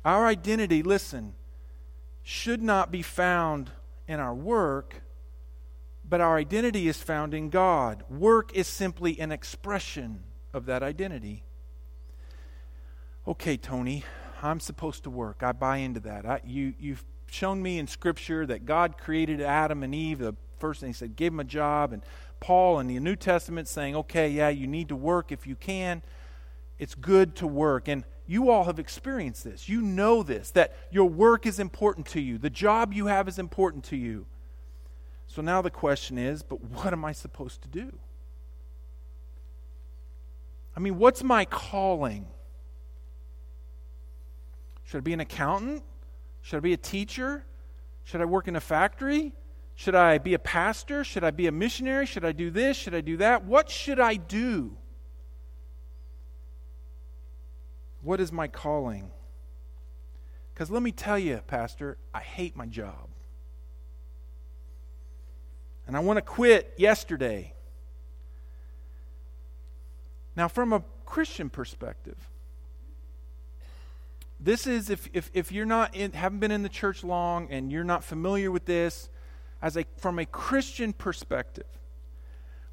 Our 0.04 0.28
identity, 0.28 0.84
listen, 0.84 1.34
should 2.24 2.62
not 2.62 2.92
be 2.92 3.02
found 3.02 3.72
in 4.06 4.20
our 4.20 4.36
work, 4.36 5.02
but 6.04 6.20
our 6.20 6.36
identity 6.36 6.90
is 6.90 7.02
found 7.02 7.34
in 7.34 7.50
God. 7.50 8.04
Work 8.10 8.54
is 8.54 8.68
simply 8.68 9.18
an 9.18 9.32
expression 9.32 10.24
of 10.54 10.66
that 10.66 10.84
identity. 10.84 11.46
Okay, 13.26 13.56
Tony, 13.56 14.04
I'm 14.42 14.60
supposed 14.60 15.04
to 15.04 15.10
work. 15.10 15.42
I 15.42 15.54
buy 15.54 15.78
into 15.78 16.02
that. 16.02 16.26
I, 16.26 16.42
you, 16.44 16.74
you've 16.78 17.06
shown 17.32 17.62
me 17.62 17.80
in 17.80 17.88
Scripture 17.88 18.46
that 18.46 18.66
God 18.66 18.98
created 18.98 19.40
Adam 19.40 19.84
and 19.84 19.96
Eve. 19.96 20.20
The 20.20 20.36
first 20.58 20.82
thing 20.82 20.90
He 20.90 20.94
said, 20.94 21.16
give 21.16 21.32
them 21.32 21.40
a 21.40 21.46
job. 21.46 21.94
And 21.94 22.04
Paul 22.40 22.80
in 22.80 22.88
the 22.88 23.00
New 23.00 23.16
Testament 23.16 23.68
saying, 23.68 23.96
okay, 23.96 24.30
yeah, 24.30 24.50
you 24.50 24.68
need 24.68 24.90
to 24.90 24.96
work 24.96 25.32
if 25.32 25.46
you 25.46 25.56
can. 25.56 26.02
It's 26.78 26.96
good 26.96 27.36
to 27.38 27.48
work. 27.48 27.88
And 27.88 28.04
you 28.26 28.50
all 28.50 28.66
have 28.66 28.80
experienced 28.80 29.44
this. 29.44 29.68
You 29.68 29.82
know 29.82 30.24
this, 30.24 30.52
that 30.52 30.78
your 30.92 31.10
work 31.10 31.46
is 31.46 31.60
important 31.60 32.06
to 32.08 32.22
you, 32.22 32.38
the 32.38 32.50
job 32.50 32.94
you 32.94 33.08
have 33.08 33.28
is 33.28 33.40
important 33.40 33.84
to 33.86 33.98
you. 33.98 34.26
So 35.28 35.42
now 35.42 35.62
the 35.62 35.70
question 35.70 36.18
is, 36.18 36.42
but 36.42 36.64
what 36.64 36.92
am 36.92 37.06
I 37.06 37.12
supposed 37.12 37.62
to 37.62 37.68
do? 37.68 37.92
I 40.76 40.80
mean, 40.80 40.98
what's 40.98 41.24
my 41.24 41.46
calling? 41.46 42.26
Should 44.86 44.98
I 44.98 45.02
be 45.02 45.14
an 45.14 45.20
accountant? 45.20 45.84
Should 46.42 46.58
I 46.58 46.62
be 46.62 46.74
a 46.74 46.78
teacher? 46.78 47.46
Should 48.06 48.22
I 48.22 48.26
work 48.26 48.48
in 48.48 48.56
a 48.56 48.62
factory? 48.62 49.34
Should 49.80 49.96
I 49.96 50.18
be 50.18 50.34
a 50.34 50.40
pastor? 50.40 51.06
Should 51.06 51.24
I 51.24 51.32
be 51.32 51.48
a 51.48 51.54
missionary? 51.54 52.06
Should 52.06 52.26
I 52.26 52.34
do 52.34 52.52
this? 52.52 52.76
Should 52.76 52.94
I 52.94 53.00
do 53.00 53.16
that? 53.16 53.46
What 53.46 53.70
should 53.70 53.98
I 53.98 54.16
do? 54.16 54.76
What 58.02 58.20
is 58.20 58.30
my 58.30 58.50
calling? 58.50 59.10
Because 60.54 60.70
let 60.70 60.84
me 60.84 60.92
tell 60.92 61.18
you, 61.18 61.40
Pastor, 61.48 61.98
I 62.14 62.20
hate 62.20 62.58
my 62.58 62.66
job. 62.66 63.08
And 65.88 65.96
I 65.96 66.02
want 66.02 66.18
to 66.18 66.24
quit 66.24 66.74
yesterday. 66.76 67.54
Now, 70.36 70.50
from 70.50 70.74
a 70.74 70.84
Christian 71.06 71.50
perspective, 71.50 72.18
this 74.42 74.68
is 74.68 74.90
if, 74.90 75.08
if, 75.14 75.32
if 75.34 75.54
you're 75.54 75.66
not 75.66 75.96
in, 75.96 76.12
haven't 76.12 76.40
been 76.40 76.52
in 76.52 76.64
the 76.64 76.70
church 76.70 77.02
long 77.02 77.48
and 77.50 77.72
you're 77.72 77.86
not 77.86 78.04
familiar 78.04 78.52
with 78.52 78.66
this, 78.66 79.08
as 79.62 79.78
a 79.78 79.86
from 79.98 80.20
a 80.20 80.26
Christian 80.26 80.94
perspective, 80.94 81.66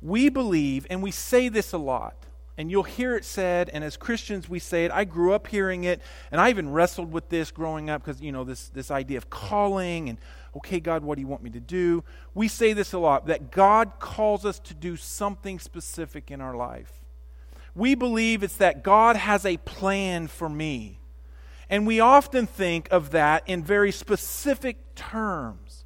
we 0.01 0.29
believe, 0.29 0.87
and 0.91 1.03
we 1.03 1.11
say 1.11 1.49
this 1.49 1.73
a 1.73 1.79
lot, 1.79 2.17
and 2.59 2.71
you'll 2.71 2.83
hear 2.83 3.17
it 3.17 3.25
said, 3.25 3.69
and 3.73 3.85
as 3.85 3.97
Christians 3.97 4.49
we 4.49 4.59
say 4.59 4.85
it. 4.85 4.91
I 4.93 5.05
grew 5.05 5.33
up 5.33 5.47
hearing 5.47 5.85
it, 5.85 6.01
and 6.31 6.41
I 6.41 6.51
even 6.51 6.71
wrestled 6.71 7.13
with 7.13 7.29
this 7.29 7.51
growing 7.51 7.91
up 7.91 8.05
because 8.05 8.21
you 8.21 8.33
know 8.33 8.45
this 8.45 8.69
this 8.69 8.91
idea 8.91 9.19
of 9.19 9.31
calling 9.31 10.09
and 10.09 10.19
okay, 10.57 10.81
God, 10.81 11.03
what 11.03 11.17
do 11.17 11.21
you 11.21 11.27
want 11.27 11.43
me 11.43 11.51
to 11.51 11.61
do? 11.61 12.03
We 12.35 12.49
say 12.49 12.73
this 12.73 12.93
a 12.93 12.99
lot 12.99 13.27
that 13.27 13.51
God 13.51 13.93
calls 13.99 14.45
us 14.45 14.59
to 14.61 14.75
do 14.75 14.97
something 14.97 15.59
specific 15.59 16.31
in 16.31 16.41
our 16.41 16.57
life. 16.57 17.05
We 17.75 17.95
believe 17.95 18.43
it's 18.43 18.57
that 18.57 18.83
God 18.83 19.17
has 19.17 19.45
a 19.45 19.59
plan 19.59 20.29
for 20.29 20.49
me. 20.49 20.99
And 21.69 21.87
we 21.87 22.01
often 22.01 22.47
think 22.47 22.89
of 22.91 23.11
that 23.11 23.43
in 23.47 23.63
very 23.63 23.93
specific 23.93 24.95
terms. 24.95 25.85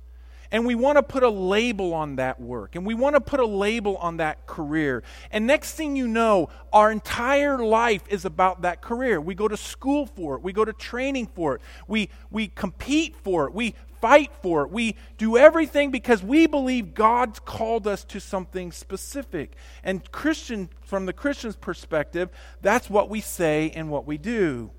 And 0.52 0.66
we 0.66 0.74
want 0.74 0.96
to 0.96 1.02
put 1.02 1.22
a 1.22 1.28
label 1.28 1.94
on 1.94 2.16
that 2.16 2.40
work. 2.40 2.74
And 2.74 2.84
we 2.84 2.94
want 2.94 3.14
to 3.14 3.20
put 3.20 3.40
a 3.40 3.46
label 3.46 3.96
on 3.98 4.16
that 4.16 4.46
career. 4.46 5.02
And 5.30 5.46
next 5.46 5.74
thing 5.74 5.94
you 5.96 6.08
know, 6.08 6.48
our 6.72 6.90
entire 6.90 7.58
life 7.58 8.02
is 8.08 8.24
about 8.24 8.62
that 8.62 8.80
career. 8.80 9.20
We 9.20 9.34
go 9.34 9.46
to 9.46 9.56
school 9.56 10.06
for 10.06 10.34
it. 10.34 10.42
We 10.42 10.52
go 10.52 10.64
to 10.64 10.72
training 10.72 11.28
for 11.34 11.56
it. 11.56 11.62
We, 11.86 12.10
we 12.30 12.48
compete 12.48 13.14
for 13.16 13.46
it. 13.46 13.54
We 13.54 13.74
fight 14.00 14.32
for 14.42 14.62
it. 14.62 14.70
We 14.70 14.96
do 15.18 15.36
everything 15.36 15.90
because 15.90 16.22
we 16.22 16.46
believe 16.46 16.94
God's 16.94 17.38
called 17.38 17.86
us 17.86 18.02
to 18.04 18.20
something 18.20 18.72
specific. 18.72 19.54
And 19.84 20.10
Christian, 20.10 20.70
from 20.80 21.06
the 21.06 21.12
Christian's 21.12 21.56
perspective, 21.56 22.30
that's 22.62 22.90
what 22.90 23.08
we 23.08 23.20
say 23.20 23.70
and 23.70 23.90
what 23.90 24.06
we 24.06 24.18
do. 24.18 24.70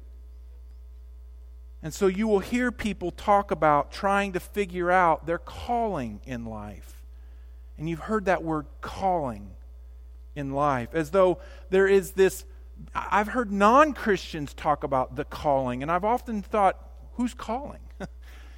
And 1.84 1.94
so 1.94 2.08
you 2.08 2.28
will 2.28 2.40
hear 2.40 2.72
people 2.72 3.12
talk 3.12 3.52
about 3.52 3.92
trying 3.92 4.34
to 4.34 4.40
figure 4.40 4.92
out 4.92 5.26
their 5.26 5.40
calling 5.40 6.22
in 6.26 6.46
life. 6.46 7.02
And 7.78 7.90
you've 7.90 8.00
heard 8.00 8.26
that 8.26 8.44
word 8.44 8.68
calling 8.82 9.52
in 10.36 10.54
life, 10.54 10.90
as 10.94 11.12
though 11.12 11.40
there 11.70 11.88
is 11.88 12.12
this. 12.12 12.46
I've 12.94 13.30
heard 13.30 13.52
non 13.52 13.94
Christians 13.94 14.54
talk 14.54 14.84
about 14.84 15.16
the 15.16 15.26
calling, 15.26 15.82
and 15.82 15.92
I've 15.92 16.06
often 16.06 16.42
thought, 16.42 16.78
who's 17.14 17.34
calling? 17.34 17.82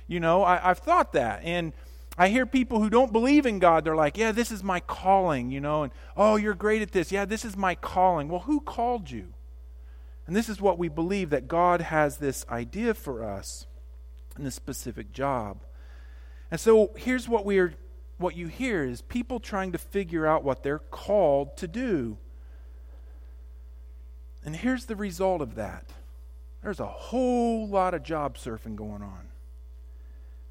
you 0.08 0.20
know, 0.20 0.44
I, 0.44 0.70
I've 0.70 0.80
thought 0.80 1.14
that. 1.14 1.42
And 1.44 1.74
I 2.18 2.28
hear 2.28 2.46
people 2.46 2.82
who 2.82 2.90
don't 2.90 3.12
believe 3.12 3.46
in 3.46 3.60
God, 3.60 3.86
they're 3.86 3.96
like, 3.96 4.18
yeah, 4.18 4.32
this 4.32 4.52
is 4.52 4.64
my 4.64 4.82
calling, 4.82 5.52
you 5.52 5.62
know, 5.62 5.84
and 5.84 5.94
oh, 6.16 6.36
you're 6.36 6.54
great 6.54 6.82
at 6.82 6.92
this. 6.92 7.12
Yeah, 7.12 7.26
this 7.26 7.44
is 7.44 7.58
my 7.58 7.76
calling. 7.76 8.28
Well, 8.28 8.42
who 8.42 8.60
called 8.60 9.10
you? 9.10 9.34
And 10.26 10.36
this 10.36 10.50
is 10.50 10.62
what 10.62 10.78
we 10.78 10.88
believe 10.88 11.30
that 11.32 11.48
God 11.48 11.82
has 11.82 12.18
this 12.18 12.46
idea 12.50 12.94
for 12.94 13.24
us 13.24 13.68
in 14.38 14.44
this 14.44 14.56
specific 14.56 15.12
job. 15.12 15.64
And 16.50 16.60
so 16.60 16.92
here's 16.96 17.28
what 17.28 17.46
we 17.46 17.60
are 17.60 17.74
what 18.18 18.36
you 18.38 18.48
hear 18.48 18.84
is 18.84 19.02
people 19.02 19.40
trying 19.40 19.72
to 19.72 19.78
figure 19.78 20.26
out 20.26 20.44
what 20.44 20.64
they're 20.64 20.80
called 20.80 21.58
to 21.58 21.68
do. 21.68 22.18
And 24.46 24.56
here's 24.56 24.86
the 24.86 24.96
result 24.96 25.42
of 25.42 25.56
that. 25.56 25.90
There's 26.62 26.80
a 26.80 26.86
whole 26.86 27.68
lot 27.68 27.94
of 27.94 28.04
job 28.04 28.38
surfing 28.38 28.76
going 28.76 29.02
on. 29.02 29.28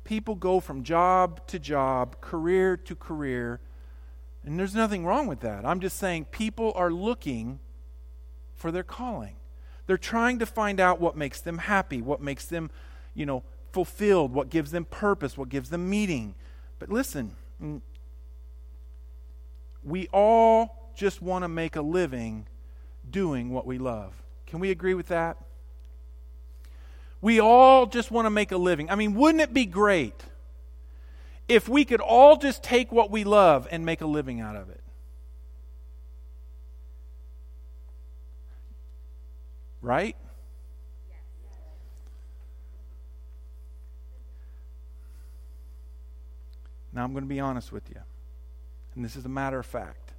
People 0.04 0.34
go 0.34 0.60
from 0.60 0.82
job 0.82 1.46
to 1.46 1.58
job, 1.58 2.20
career 2.20 2.76
to 2.76 2.94
career, 2.94 3.60
and 4.44 4.58
there's 4.58 4.74
nothing 4.74 5.06
wrong 5.06 5.26
with 5.26 5.40
that. 5.40 5.64
I'm 5.64 5.80
just 5.80 5.96
saying 5.96 6.26
people 6.26 6.72
are 6.74 6.90
looking 6.90 7.60
for 8.54 8.72
their 8.72 8.82
calling. 8.82 9.36
They're 9.92 9.98
trying 9.98 10.38
to 10.38 10.46
find 10.46 10.80
out 10.80 11.02
what 11.02 11.18
makes 11.18 11.42
them 11.42 11.58
happy, 11.58 12.00
what 12.00 12.22
makes 12.22 12.46
them, 12.46 12.70
you 13.12 13.26
know, 13.26 13.42
fulfilled, 13.72 14.32
what 14.32 14.48
gives 14.48 14.70
them 14.70 14.86
purpose, 14.86 15.36
what 15.36 15.50
gives 15.50 15.68
them 15.68 15.90
meaning. 15.90 16.34
But 16.78 16.88
listen, 16.88 17.36
mm, 17.62 17.82
we 19.84 20.08
all 20.10 20.94
just 20.96 21.20
want 21.20 21.44
to 21.44 21.48
make 21.48 21.76
a 21.76 21.82
living 21.82 22.46
doing 23.10 23.50
what 23.50 23.66
we 23.66 23.76
love. 23.76 24.14
Can 24.46 24.60
we 24.60 24.70
agree 24.70 24.94
with 24.94 25.08
that? 25.08 25.36
We 27.20 27.38
all 27.38 27.84
just 27.84 28.10
want 28.10 28.24
to 28.24 28.30
make 28.30 28.50
a 28.50 28.56
living. 28.56 28.88
I 28.88 28.94
mean, 28.94 29.12
wouldn't 29.12 29.42
it 29.42 29.52
be 29.52 29.66
great 29.66 30.24
if 31.48 31.68
we 31.68 31.84
could 31.84 32.00
all 32.00 32.38
just 32.38 32.62
take 32.62 32.90
what 32.90 33.10
we 33.10 33.24
love 33.24 33.68
and 33.70 33.84
make 33.84 34.00
a 34.00 34.06
living 34.06 34.40
out 34.40 34.56
of 34.56 34.70
it? 34.70 34.81
Right? 39.82 40.16
Now, 46.92 47.04
I'm 47.04 47.12
going 47.12 47.24
to 47.24 47.28
be 47.28 47.40
honest 47.40 47.72
with 47.72 47.88
you, 47.88 48.00
and 48.94 49.04
this 49.04 49.16
is 49.16 49.24
a 49.24 49.28
matter 49.28 49.58
of 49.58 49.66
fact. 49.66 50.12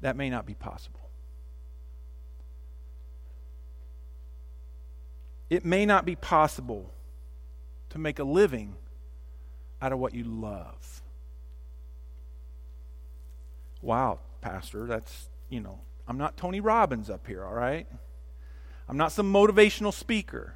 That 0.00 0.16
may 0.16 0.28
not 0.28 0.44
be 0.44 0.54
possible. 0.54 1.08
It 5.48 5.64
may 5.64 5.86
not 5.86 6.04
be 6.04 6.16
possible 6.16 6.92
to 7.90 7.98
make 7.98 8.18
a 8.18 8.24
living 8.24 8.74
out 9.80 9.92
of 9.92 9.98
what 9.98 10.14
you 10.14 10.24
love. 10.24 11.02
Wow, 13.80 14.18
Pastor, 14.40 14.86
that's, 14.86 15.28
you 15.48 15.60
know, 15.60 15.78
I'm 16.08 16.18
not 16.18 16.36
Tony 16.36 16.60
Robbins 16.60 17.08
up 17.08 17.26
here, 17.26 17.44
all 17.44 17.54
right? 17.54 17.86
I'm 18.88 18.96
not 18.96 19.12
some 19.12 19.32
motivational 19.32 19.92
speaker. 19.92 20.54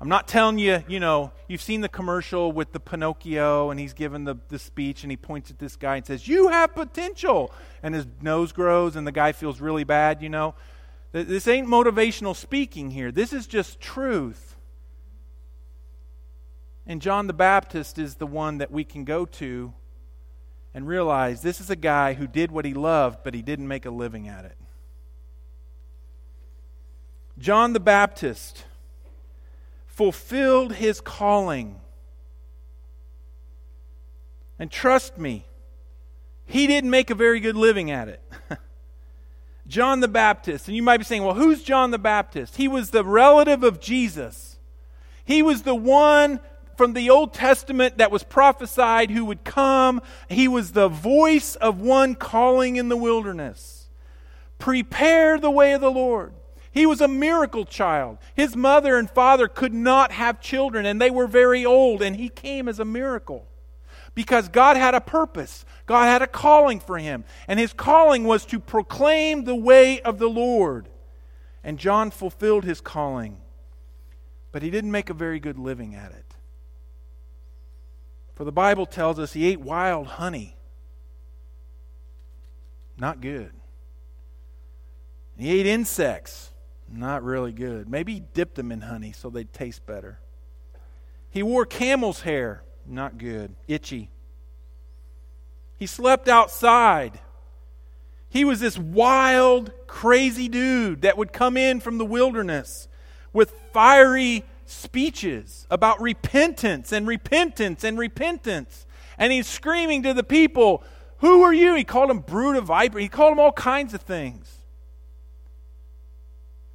I'm 0.00 0.08
not 0.08 0.26
telling 0.26 0.58
you, 0.58 0.82
you 0.88 0.98
know, 0.98 1.30
you've 1.46 1.62
seen 1.62 1.80
the 1.80 1.88
commercial 1.88 2.50
with 2.50 2.72
the 2.72 2.80
Pinocchio 2.80 3.70
and 3.70 3.78
he's 3.78 3.92
given 3.92 4.24
the, 4.24 4.34
the 4.48 4.58
speech 4.58 5.04
and 5.04 5.12
he 5.12 5.16
points 5.16 5.48
at 5.50 5.60
this 5.60 5.76
guy 5.76 5.96
and 5.96 6.04
says, 6.04 6.26
You 6.26 6.48
have 6.48 6.74
potential. 6.74 7.52
And 7.84 7.94
his 7.94 8.06
nose 8.20 8.50
grows 8.50 8.96
and 8.96 9.06
the 9.06 9.12
guy 9.12 9.30
feels 9.30 9.60
really 9.60 9.84
bad, 9.84 10.20
you 10.20 10.28
know. 10.28 10.56
This 11.12 11.46
ain't 11.46 11.68
motivational 11.68 12.34
speaking 12.34 12.90
here. 12.90 13.12
This 13.12 13.32
is 13.32 13.46
just 13.46 13.80
truth. 13.80 14.56
And 16.84 17.00
John 17.00 17.28
the 17.28 17.32
Baptist 17.32 17.96
is 17.96 18.16
the 18.16 18.26
one 18.26 18.58
that 18.58 18.72
we 18.72 18.82
can 18.82 19.04
go 19.04 19.24
to 19.24 19.72
and 20.74 20.88
realize 20.88 21.42
this 21.42 21.60
is 21.60 21.70
a 21.70 21.76
guy 21.76 22.14
who 22.14 22.26
did 22.26 22.50
what 22.50 22.64
he 22.64 22.74
loved, 22.74 23.20
but 23.22 23.34
he 23.34 23.42
didn't 23.42 23.68
make 23.68 23.86
a 23.86 23.90
living 23.90 24.26
at 24.26 24.44
it. 24.44 24.56
John 27.38 27.72
the 27.72 27.80
Baptist 27.80 28.64
fulfilled 29.86 30.74
his 30.74 31.00
calling. 31.00 31.80
And 34.58 34.70
trust 34.70 35.18
me, 35.18 35.46
he 36.44 36.66
didn't 36.66 36.90
make 36.90 37.10
a 37.10 37.14
very 37.14 37.40
good 37.40 37.56
living 37.56 37.90
at 37.90 38.08
it. 38.08 38.22
John 39.66 40.00
the 40.00 40.08
Baptist. 40.08 40.68
And 40.68 40.76
you 40.76 40.82
might 40.82 40.98
be 40.98 41.04
saying, 41.04 41.24
well, 41.24 41.34
who's 41.34 41.62
John 41.62 41.90
the 41.90 41.98
Baptist? 41.98 42.56
He 42.56 42.68
was 42.68 42.90
the 42.90 43.04
relative 43.04 43.62
of 43.62 43.80
Jesus. 43.80 44.58
He 45.24 45.42
was 45.42 45.62
the 45.62 45.74
one 45.74 46.40
from 46.76 46.94
the 46.94 47.10
Old 47.10 47.32
Testament 47.32 47.98
that 47.98 48.10
was 48.10 48.22
prophesied 48.22 49.10
who 49.10 49.24
would 49.24 49.44
come. 49.44 50.02
He 50.28 50.48
was 50.48 50.72
the 50.72 50.88
voice 50.88 51.54
of 51.56 51.80
one 51.80 52.14
calling 52.14 52.76
in 52.76 52.88
the 52.88 52.96
wilderness. 52.96 53.88
Prepare 54.58 55.38
the 55.38 55.50
way 55.50 55.72
of 55.72 55.80
the 55.80 55.90
Lord. 55.90 56.32
He 56.72 56.86
was 56.86 57.02
a 57.02 57.08
miracle 57.08 57.66
child. 57.66 58.18
His 58.34 58.56
mother 58.56 58.96
and 58.96 59.10
father 59.10 59.46
could 59.46 59.74
not 59.74 60.10
have 60.12 60.40
children, 60.40 60.86
and 60.86 61.00
they 61.00 61.10
were 61.10 61.26
very 61.26 61.64
old, 61.66 62.00
and 62.02 62.16
he 62.16 62.30
came 62.30 62.66
as 62.66 62.80
a 62.80 62.84
miracle 62.84 63.46
because 64.14 64.48
God 64.48 64.76
had 64.76 64.94
a 64.94 65.00
purpose. 65.00 65.64
God 65.86 66.04
had 66.04 66.22
a 66.22 66.26
calling 66.26 66.80
for 66.80 66.98
him, 66.98 67.24
and 67.46 67.60
his 67.60 67.72
calling 67.74 68.24
was 68.24 68.46
to 68.46 68.58
proclaim 68.58 69.44
the 69.44 69.54
way 69.54 70.00
of 70.00 70.18
the 70.18 70.28
Lord. 70.28 70.88
And 71.62 71.78
John 71.78 72.10
fulfilled 72.10 72.64
his 72.64 72.80
calling, 72.80 73.38
but 74.50 74.62
he 74.62 74.70
didn't 74.70 74.90
make 74.90 75.10
a 75.10 75.14
very 75.14 75.40
good 75.40 75.58
living 75.58 75.94
at 75.94 76.12
it. 76.12 76.24
For 78.34 78.44
the 78.44 78.52
Bible 78.52 78.86
tells 78.86 79.18
us 79.18 79.34
he 79.34 79.46
ate 79.46 79.60
wild 79.60 80.06
honey. 80.06 80.56
Not 82.96 83.20
good. 83.20 83.52
He 85.36 85.60
ate 85.60 85.66
insects. 85.66 86.51
Not 86.92 87.24
really 87.24 87.52
good. 87.52 87.88
Maybe 87.88 88.14
he 88.14 88.20
dipped 88.20 88.54
them 88.54 88.70
in 88.70 88.82
honey 88.82 89.12
so 89.12 89.30
they'd 89.30 89.52
taste 89.52 89.86
better. 89.86 90.20
He 91.30 91.42
wore 91.42 91.64
camel's 91.64 92.20
hair. 92.20 92.62
Not 92.86 93.16
good. 93.16 93.54
Itchy. 93.66 94.10
He 95.78 95.86
slept 95.86 96.28
outside. 96.28 97.18
He 98.28 98.44
was 98.44 98.60
this 98.60 98.78
wild, 98.78 99.72
crazy 99.86 100.48
dude 100.48 101.02
that 101.02 101.16
would 101.16 101.32
come 101.32 101.56
in 101.56 101.80
from 101.80 101.96
the 101.96 102.04
wilderness 102.04 102.88
with 103.32 103.52
fiery 103.72 104.44
speeches 104.66 105.66
about 105.70 106.00
repentance 106.00 106.92
and 106.92 107.06
repentance 107.06 107.84
and 107.84 107.98
repentance. 107.98 108.86
And 109.16 109.32
he's 109.32 109.46
screaming 109.46 110.02
to 110.02 110.12
the 110.12 110.22
people, 110.22 110.82
Who 111.18 111.42
are 111.42 111.54
you? 111.54 111.74
He 111.74 111.84
called 111.84 112.10
them 112.10 112.20
brood 112.20 112.56
of 112.56 112.64
viper. 112.64 112.98
He 112.98 113.08
called 113.08 113.32
them 113.32 113.40
all 113.40 113.52
kinds 113.52 113.94
of 113.94 114.02
things. 114.02 114.61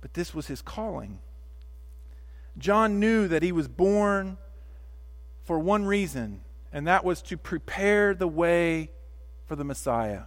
But 0.01 0.13
this 0.13 0.33
was 0.33 0.47
his 0.47 0.62
calling. 0.62 1.19
John 2.57 2.99
knew 2.99 3.27
that 3.27 3.43
he 3.43 3.51
was 3.51 3.67
born 3.67 4.38
for 5.43 5.60
one 5.60 5.86
reason, 5.86 6.41
and 6.71 6.88
that 6.88 7.03
was 7.03 7.21
to 7.23 7.38
prepare 7.38 8.13
the 8.13 8.27
way 8.27 8.91
for 9.45 9.55
the 9.55 9.63
Messiah. 9.63 10.23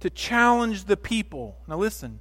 To 0.00 0.10
challenge 0.10 0.84
the 0.84 0.96
people. 0.96 1.58
Now 1.66 1.78
listen. 1.78 2.20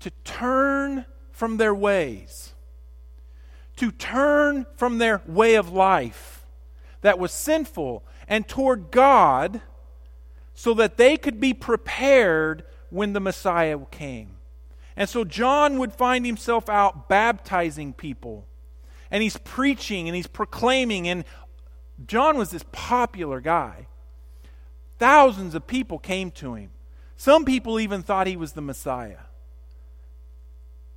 To 0.00 0.10
turn 0.24 1.04
from 1.30 1.58
their 1.58 1.74
ways. 1.74 2.54
To 3.76 3.90
turn 3.90 4.66
from 4.76 4.98
their 4.98 5.22
way 5.26 5.54
of 5.54 5.72
life 5.72 6.44
that 7.04 7.18
was 7.18 7.32
sinful 7.32 8.02
and 8.26 8.48
toward 8.48 8.90
God 8.90 9.60
so 10.54 10.72
that 10.74 10.96
they 10.96 11.18
could 11.18 11.38
be 11.38 11.52
prepared 11.52 12.64
when 12.88 13.12
the 13.12 13.20
Messiah 13.20 13.78
came. 13.90 14.33
And 14.96 15.08
so 15.08 15.24
John 15.24 15.78
would 15.78 15.92
find 15.92 16.24
himself 16.24 16.68
out 16.68 17.08
baptizing 17.08 17.92
people. 17.92 18.46
And 19.10 19.22
he's 19.22 19.36
preaching 19.36 20.08
and 20.08 20.14
he's 20.16 20.26
proclaiming. 20.26 21.08
And 21.08 21.24
John 22.06 22.38
was 22.38 22.50
this 22.50 22.64
popular 22.72 23.40
guy. 23.40 23.86
Thousands 24.98 25.54
of 25.54 25.66
people 25.66 25.98
came 25.98 26.30
to 26.32 26.54
him. 26.54 26.70
Some 27.16 27.44
people 27.44 27.80
even 27.80 28.02
thought 28.02 28.26
he 28.26 28.36
was 28.36 28.52
the 28.52 28.60
Messiah. 28.60 29.18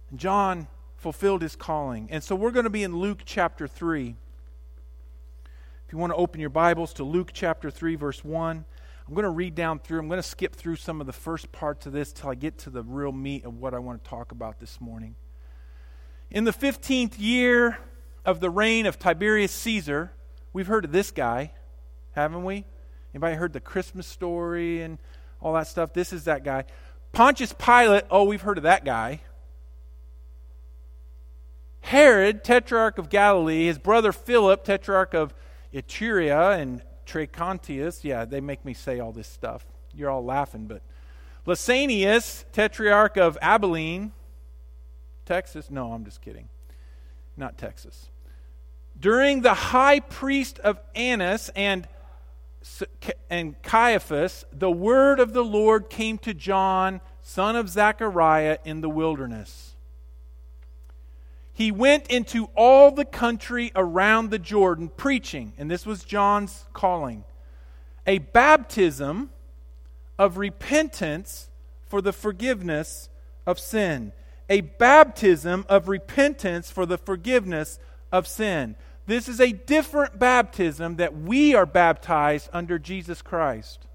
And 0.09 0.19
John 0.19 0.67
fulfilled 0.95 1.41
his 1.41 1.55
calling. 1.55 2.07
And 2.11 2.23
so 2.23 2.35
we're 2.35 2.51
going 2.51 2.65
to 2.65 2.69
be 2.69 2.83
in 2.83 2.97
Luke 2.97 3.21
chapter 3.25 3.67
3. 3.67 4.15
If 5.85 5.93
you 5.93 5.97
want 5.97 6.11
to 6.11 6.17
open 6.17 6.41
your 6.41 6.49
Bibles 6.49 6.93
to 6.95 7.03
Luke 7.03 7.31
chapter 7.33 7.71
3, 7.71 7.95
verse 7.95 8.23
1. 8.23 8.65
I'm 9.07 9.13
going 9.13 9.23
to 9.23 9.29
read 9.29 9.55
down 9.55 9.79
through, 9.79 9.99
I'm 9.99 10.09
going 10.09 10.21
to 10.21 10.27
skip 10.27 10.53
through 10.53 10.75
some 10.75 10.99
of 10.99 11.07
the 11.07 11.13
first 11.13 11.53
parts 11.53 11.85
of 11.85 11.93
this 11.93 12.11
till 12.11 12.29
I 12.29 12.35
get 12.35 12.57
to 12.59 12.69
the 12.69 12.83
real 12.83 13.13
meat 13.13 13.45
of 13.45 13.55
what 13.57 13.73
I 13.73 13.79
want 13.79 14.03
to 14.03 14.09
talk 14.09 14.33
about 14.33 14.59
this 14.59 14.81
morning. 14.81 15.15
In 16.29 16.43
the 16.43 16.51
15th 16.51 17.13
year 17.17 17.77
of 18.25 18.41
the 18.41 18.49
reign 18.49 18.85
of 18.85 18.99
Tiberius 18.99 19.53
Caesar, 19.53 20.11
we've 20.51 20.67
heard 20.67 20.83
of 20.83 20.91
this 20.91 21.11
guy, 21.11 21.53
haven't 22.11 22.43
we? 22.43 22.65
Anybody 23.13 23.37
heard 23.37 23.53
the 23.53 23.61
Christmas 23.61 24.05
story 24.05 24.81
and 24.81 24.97
all 25.39 25.53
that 25.53 25.67
stuff? 25.67 25.93
This 25.93 26.11
is 26.11 26.25
that 26.25 26.43
guy. 26.43 26.65
Pontius 27.13 27.53
Pilate, 27.53 28.03
oh, 28.11 28.25
we've 28.25 28.41
heard 28.41 28.57
of 28.57 28.63
that 28.63 28.83
guy. 28.83 29.21
Herod, 31.79 32.43
tetrarch 32.43 32.97
of 32.97 33.09
Galilee, 33.09 33.67
his 33.67 33.77
brother 33.77 34.11
Philip, 34.11 34.65
tetrarch 34.65 35.13
of 35.13 35.33
Iturea 35.73 36.59
and 36.59 36.81
Trachonitis. 37.07 38.03
Yeah, 38.03 38.25
they 38.25 38.41
make 38.41 38.63
me 38.65 38.73
say 38.73 38.99
all 38.99 39.11
this 39.11 39.27
stuff. 39.27 39.65
You're 39.93 40.09
all 40.09 40.23
laughing, 40.23 40.67
but 40.67 40.81
Lysanias, 41.45 42.45
tetrarch 42.51 43.17
of 43.17 43.37
Abilene, 43.41 44.11
Texas. 45.25 45.71
No, 45.71 45.93
I'm 45.93 46.05
just 46.05 46.21
kidding. 46.21 46.49
Not 47.35 47.57
Texas. 47.57 48.09
During 48.99 49.41
the 49.41 49.53
high 49.53 49.99
priest 49.99 50.59
of 50.59 50.79
Annas 50.93 51.49
and 51.55 51.87
and 53.29 53.61
Caiaphas, 53.61 54.43
the 54.51 54.69
word 54.69 55.21
of 55.21 55.31
the 55.31 55.43
Lord 55.43 55.89
came 55.89 56.17
to 56.17 56.33
John, 56.33 56.99
son 57.21 57.55
of 57.55 57.69
Zechariah, 57.69 58.57
in 58.65 58.81
the 58.81 58.89
wilderness 58.89 59.76
he 61.57 61.71
went 61.71 62.05
into 62.05 62.49
all 62.55 62.91
the 62.91 63.03
country 63.03 63.71
around 63.75 64.29
the 64.29 64.37
Jordan 64.37 64.91
preaching, 64.95 65.53
and 65.57 65.71
this 65.71 65.87
was 65.87 66.03
John's 66.03 66.65
calling 66.71 67.23
a 68.05 68.19
baptism 68.19 69.31
of 70.19 70.37
repentance 70.37 71.49
for 71.87 71.99
the 71.99 72.13
forgiveness 72.13 73.09
of 73.47 73.59
sin. 73.59 74.13
A 74.51 74.61
baptism 74.61 75.65
of 75.67 75.87
repentance 75.87 76.69
for 76.69 76.85
the 76.85 76.99
forgiveness 76.99 77.79
of 78.11 78.27
sin. 78.27 78.75
This 79.07 79.27
is 79.27 79.41
a 79.41 79.51
different 79.51 80.19
baptism 80.19 80.97
that 80.97 81.17
we 81.17 81.55
are 81.55 81.65
baptized 81.65 82.51
under 82.53 82.77
Jesus 82.77 83.23
Christ. 83.23 83.87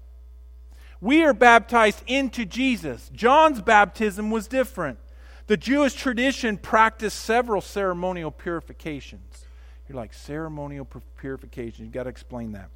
We 0.99 1.23
are 1.23 1.33
baptized 1.33 2.03
into 2.07 2.43
Jesus. 2.43 3.09
John's 3.13 3.61
baptism 3.61 4.31
was 4.31 4.49
different. 4.49 4.99
The 5.47 5.57
Jewish 5.57 5.93
tradition 5.93 6.57
practiced 6.57 7.19
several 7.19 7.61
ceremonial 7.61 8.31
purifications. 8.31 9.45
You're 9.87 9.97
like, 9.97 10.13
ceremonial 10.13 10.87
purification. 11.17 11.85
You've 11.85 11.93
got 11.93 12.03
to 12.03 12.09
explain 12.09 12.53
that. 12.53 12.69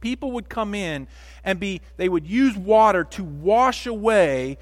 People 0.00 0.32
would 0.32 0.48
come 0.48 0.74
in 0.74 1.06
and 1.44 1.58
be, 1.60 1.80
they 1.96 2.08
would 2.08 2.26
use 2.26 2.56
water 2.56 3.04
to 3.04 3.24
wash 3.24 3.86
away 3.86 4.58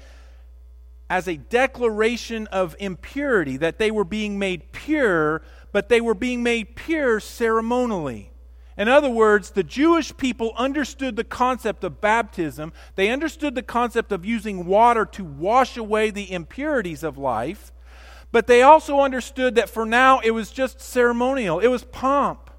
as 1.09 1.27
a 1.27 1.35
declaration 1.35 2.47
of 2.47 2.75
impurity, 2.79 3.57
that 3.57 3.77
they 3.77 3.91
were 3.91 4.03
being 4.03 4.39
made 4.39 4.71
pure, 4.71 5.41
but 5.71 5.89
they 5.89 6.01
were 6.01 6.15
being 6.15 6.41
made 6.41 6.75
pure 6.75 7.19
ceremonially. 7.19 8.31
In 8.77 8.89
other 8.89 9.09
words, 9.09 9.51
the 9.51 9.63
Jewish 9.63 10.15
people 10.17 10.53
understood 10.57 11.15
the 11.15 11.23
concept 11.23 11.83
of 11.83 12.01
baptism. 12.01 12.73
They 12.95 13.09
understood 13.09 13.55
the 13.55 13.63
concept 13.63 14.11
of 14.11 14.25
using 14.25 14.65
water 14.65 15.05
to 15.05 15.23
wash 15.23 15.77
away 15.77 16.09
the 16.09 16.31
impurities 16.31 17.03
of 17.03 17.17
life. 17.17 17.71
But 18.31 18.47
they 18.47 18.61
also 18.61 18.99
understood 18.99 19.55
that 19.55 19.69
for 19.69 19.85
now 19.85 20.19
it 20.19 20.31
was 20.31 20.51
just 20.51 20.81
ceremonial, 20.81 21.59
it 21.59 21.67
was 21.67 21.85
pomp. 21.85 22.49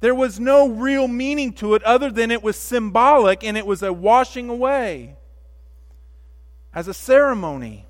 There 0.00 0.14
was 0.14 0.40
no 0.40 0.66
real 0.68 1.06
meaning 1.06 1.52
to 1.54 1.74
it 1.74 1.82
other 1.84 2.10
than 2.10 2.30
it 2.30 2.42
was 2.42 2.56
symbolic 2.56 3.44
and 3.44 3.58
it 3.58 3.66
was 3.66 3.82
a 3.82 3.92
washing 3.92 4.48
away 4.48 5.16
as 6.72 6.88
a 6.88 6.94
ceremony. 6.94 7.86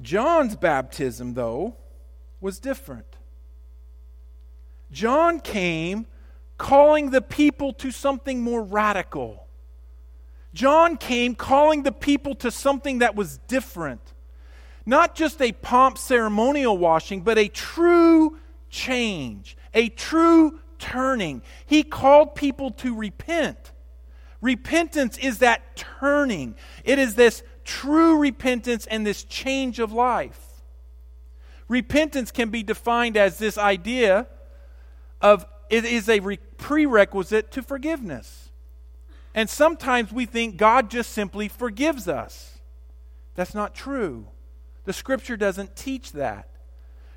John's 0.00 0.54
baptism, 0.54 1.34
though, 1.34 1.76
was 2.40 2.60
different. 2.60 3.16
John 4.96 5.40
came 5.40 6.06
calling 6.56 7.10
the 7.10 7.20
people 7.20 7.74
to 7.74 7.90
something 7.90 8.40
more 8.40 8.62
radical. 8.62 9.46
John 10.54 10.96
came 10.96 11.34
calling 11.34 11.82
the 11.82 11.92
people 11.92 12.34
to 12.36 12.50
something 12.50 13.00
that 13.00 13.14
was 13.14 13.36
different. 13.46 14.00
Not 14.86 15.14
just 15.14 15.42
a 15.42 15.52
pomp 15.52 15.98
ceremonial 15.98 16.78
washing, 16.78 17.20
but 17.20 17.36
a 17.36 17.48
true 17.48 18.38
change, 18.70 19.58
a 19.74 19.90
true 19.90 20.60
turning. 20.78 21.42
He 21.66 21.82
called 21.82 22.34
people 22.34 22.70
to 22.70 22.96
repent. 22.96 23.72
Repentance 24.40 25.18
is 25.18 25.40
that 25.40 25.76
turning, 25.76 26.54
it 26.84 26.98
is 26.98 27.16
this 27.16 27.42
true 27.64 28.18
repentance 28.18 28.86
and 28.86 29.06
this 29.06 29.24
change 29.24 29.78
of 29.78 29.92
life. 29.92 30.62
Repentance 31.68 32.30
can 32.30 32.48
be 32.48 32.62
defined 32.62 33.18
as 33.18 33.36
this 33.36 33.58
idea 33.58 34.26
of 35.20 35.46
it 35.68 35.84
is 35.84 36.08
a 36.08 36.20
re- 36.20 36.38
prerequisite 36.58 37.50
to 37.52 37.62
forgiveness. 37.62 38.50
And 39.34 39.50
sometimes 39.50 40.12
we 40.12 40.24
think 40.24 40.56
God 40.56 40.90
just 40.90 41.12
simply 41.12 41.48
forgives 41.48 42.08
us. 42.08 42.58
That's 43.34 43.54
not 43.54 43.74
true. 43.74 44.26
The 44.84 44.92
scripture 44.92 45.36
doesn't 45.36 45.76
teach 45.76 46.12
that. 46.12 46.48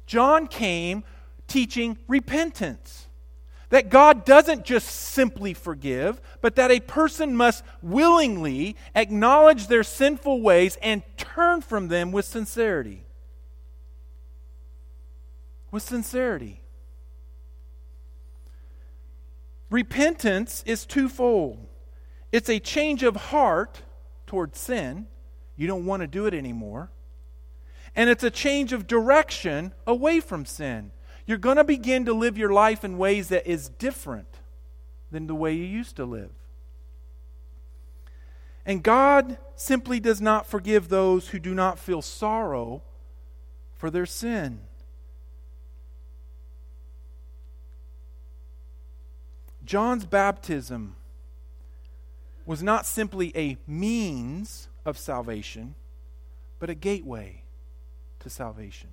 John 0.06 0.48
came 0.48 1.04
teaching 1.48 1.98
repentance. 2.08 3.08
That 3.70 3.90
God 3.90 4.26
doesn't 4.26 4.66
just 4.66 4.88
simply 4.88 5.54
forgive, 5.54 6.20
but 6.42 6.56
that 6.56 6.72
a 6.72 6.80
person 6.80 7.36
must 7.36 7.64
willingly 7.84 8.76
acknowledge 8.96 9.68
their 9.68 9.84
sinful 9.84 10.42
ways 10.42 10.78
and 10.82 11.04
turn 11.18 11.62
from 11.62 11.88
them 11.88 12.12
with 12.12 12.26
sincerity. 12.26 13.06
With 15.70 15.84
sincerity. 15.84 16.62
Repentance 19.69 20.63
is 20.65 20.86
twofold 20.86 21.65
it's 22.32 22.49
a 22.49 22.60
change 22.60 23.01
of 23.01 23.15
heart 23.15 23.82
towards 24.27 24.60
sin, 24.60 25.08
you 25.55 25.67
don't 25.67 25.86
want 25.86 26.01
to 26.01 26.08
do 26.08 26.27
it 26.27 26.34
anymore, 26.34 26.91
and 27.95 28.10
it's 28.10 28.23
a 28.23 28.29
change 28.29 28.71
of 28.71 28.86
direction 28.86 29.73
away 29.88 30.19
from 30.19 30.45
sin. 30.45 30.91
You're 31.25 31.38
going 31.38 31.58
to 31.58 31.63
begin 31.63 32.05
to 32.05 32.13
live 32.13 32.38
your 32.38 32.53
life 32.53 32.84
in 32.84 32.97
ways 32.97 33.29
that 33.29 33.47
is 33.47 33.69
different 33.69 34.39
than 35.12 35.27
the 35.27 35.36
way 35.36 35.53
you 35.53 35.63
used 35.63 35.95
to 35.95 36.05
live. 36.05 36.32
And 38.65 38.84
God 38.84 39.39
simply 39.55 39.99
does 39.99 40.21
not 40.21 40.45
forgive 40.45 40.89
those 40.89 41.29
who 41.29 41.39
do 41.39 41.55
not 41.55 41.79
feel 41.79 42.01
sorrow 42.01 42.84
for 43.73 43.89
their 43.89 44.05
sin. 44.05 44.62
John's 49.69 50.03
baptism 50.03 50.95
was 52.43 52.63
not 52.63 52.88
simply 52.88 53.32
a 53.38 53.55
means 53.67 54.67
of 54.84 54.97
salvation, 54.97 55.75
but 56.58 56.71
a 56.71 56.73
gateway 56.73 57.43
to 58.21 58.32
salvation. 58.32 58.89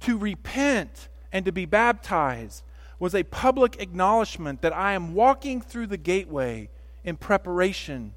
To 0.00 0.16
repent 0.16 1.10
and 1.34 1.44
to 1.44 1.52
be 1.52 1.66
baptized 1.66 2.62
was 2.98 3.14
a 3.14 3.24
public 3.24 3.76
acknowledgement 3.78 4.62
that 4.62 4.74
I 4.74 4.94
am 4.94 5.12
walking 5.12 5.60
through 5.60 5.88
the 5.88 5.98
gateway 5.98 6.70
in 7.04 7.18
preparation 7.18 8.14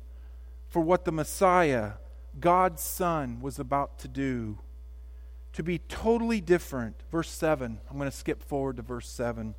for 0.69 0.81
what 0.81 1.03
the 1.03 1.11
Messiah, 1.11 1.95
God's 2.39 2.81
Son, 2.81 3.41
was 3.41 3.59
about 3.59 3.99
to 3.99 4.07
do. 4.07 4.59
To 5.51 5.63
be 5.63 5.79
totally 5.79 6.39
different. 6.39 6.95
Verse 7.11 7.29
7. 7.29 7.81
I'm 7.89 7.97
going 7.97 8.09
to 8.09 8.15
skip 8.15 8.41
forward 8.41 8.77
to 8.77 8.83
verse 8.83 9.09
7. 9.09 9.55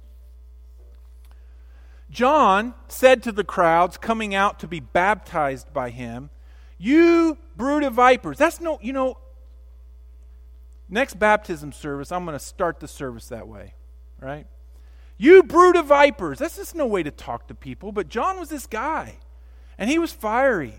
John 2.10 2.74
said 2.88 3.22
to 3.22 3.32
the 3.32 3.44
crowds 3.44 3.96
coming 3.96 4.34
out 4.34 4.58
to 4.60 4.68
be 4.68 4.80
baptized 4.80 5.72
by 5.72 5.90
him, 5.90 6.30
You 6.78 7.38
brood 7.56 7.84
of 7.84 7.94
vipers. 7.94 8.38
That's 8.38 8.60
no, 8.60 8.78
you 8.82 8.92
know, 8.92 9.18
next 10.88 11.18
baptism 11.18 11.72
service, 11.72 12.10
I'm 12.10 12.24
going 12.24 12.38
to 12.38 12.44
start 12.44 12.80
the 12.80 12.88
service 12.88 13.28
that 13.28 13.46
way, 13.46 13.74
right? 14.20 14.46
You 15.16 15.42
brood 15.42 15.76
of 15.76 15.86
vipers. 15.86 16.38
That's 16.38 16.56
just 16.56 16.74
no 16.74 16.86
way 16.86 17.02
to 17.02 17.10
talk 17.10 17.46
to 17.48 17.54
people. 17.54 17.92
But 17.92 18.08
John 18.08 18.40
was 18.40 18.48
this 18.48 18.66
guy, 18.66 19.18
and 19.78 19.88
he 19.88 19.98
was 19.98 20.12
fiery, 20.12 20.74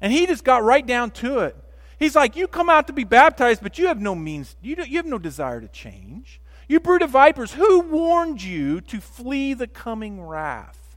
and 0.00 0.12
he 0.12 0.26
just 0.26 0.44
got 0.44 0.62
right 0.62 0.86
down 0.86 1.10
to 1.12 1.40
it. 1.40 1.56
He's 1.98 2.14
like, 2.14 2.36
You 2.36 2.46
come 2.46 2.68
out 2.68 2.86
to 2.86 2.92
be 2.92 3.04
baptized, 3.04 3.62
but 3.62 3.78
you 3.78 3.88
have 3.88 4.00
no 4.00 4.14
means, 4.14 4.54
you, 4.62 4.76
you 4.86 4.98
have 4.98 5.06
no 5.06 5.18
desire 5.18 5.60
to 5.60 5.68
change. 5.68 6.40
You 6.68 6.80
brood 6.80 7.02
of 7.02 7.10
vipers, 7.10 7.52
who 7.52 7.80
warned 7.80 8.42
you 8.42 8.80
to 8.82 9.00
flee 9.00 9.54
the 9.54 9.68
coming 9.68 10.20
wrath? 10.22 10.96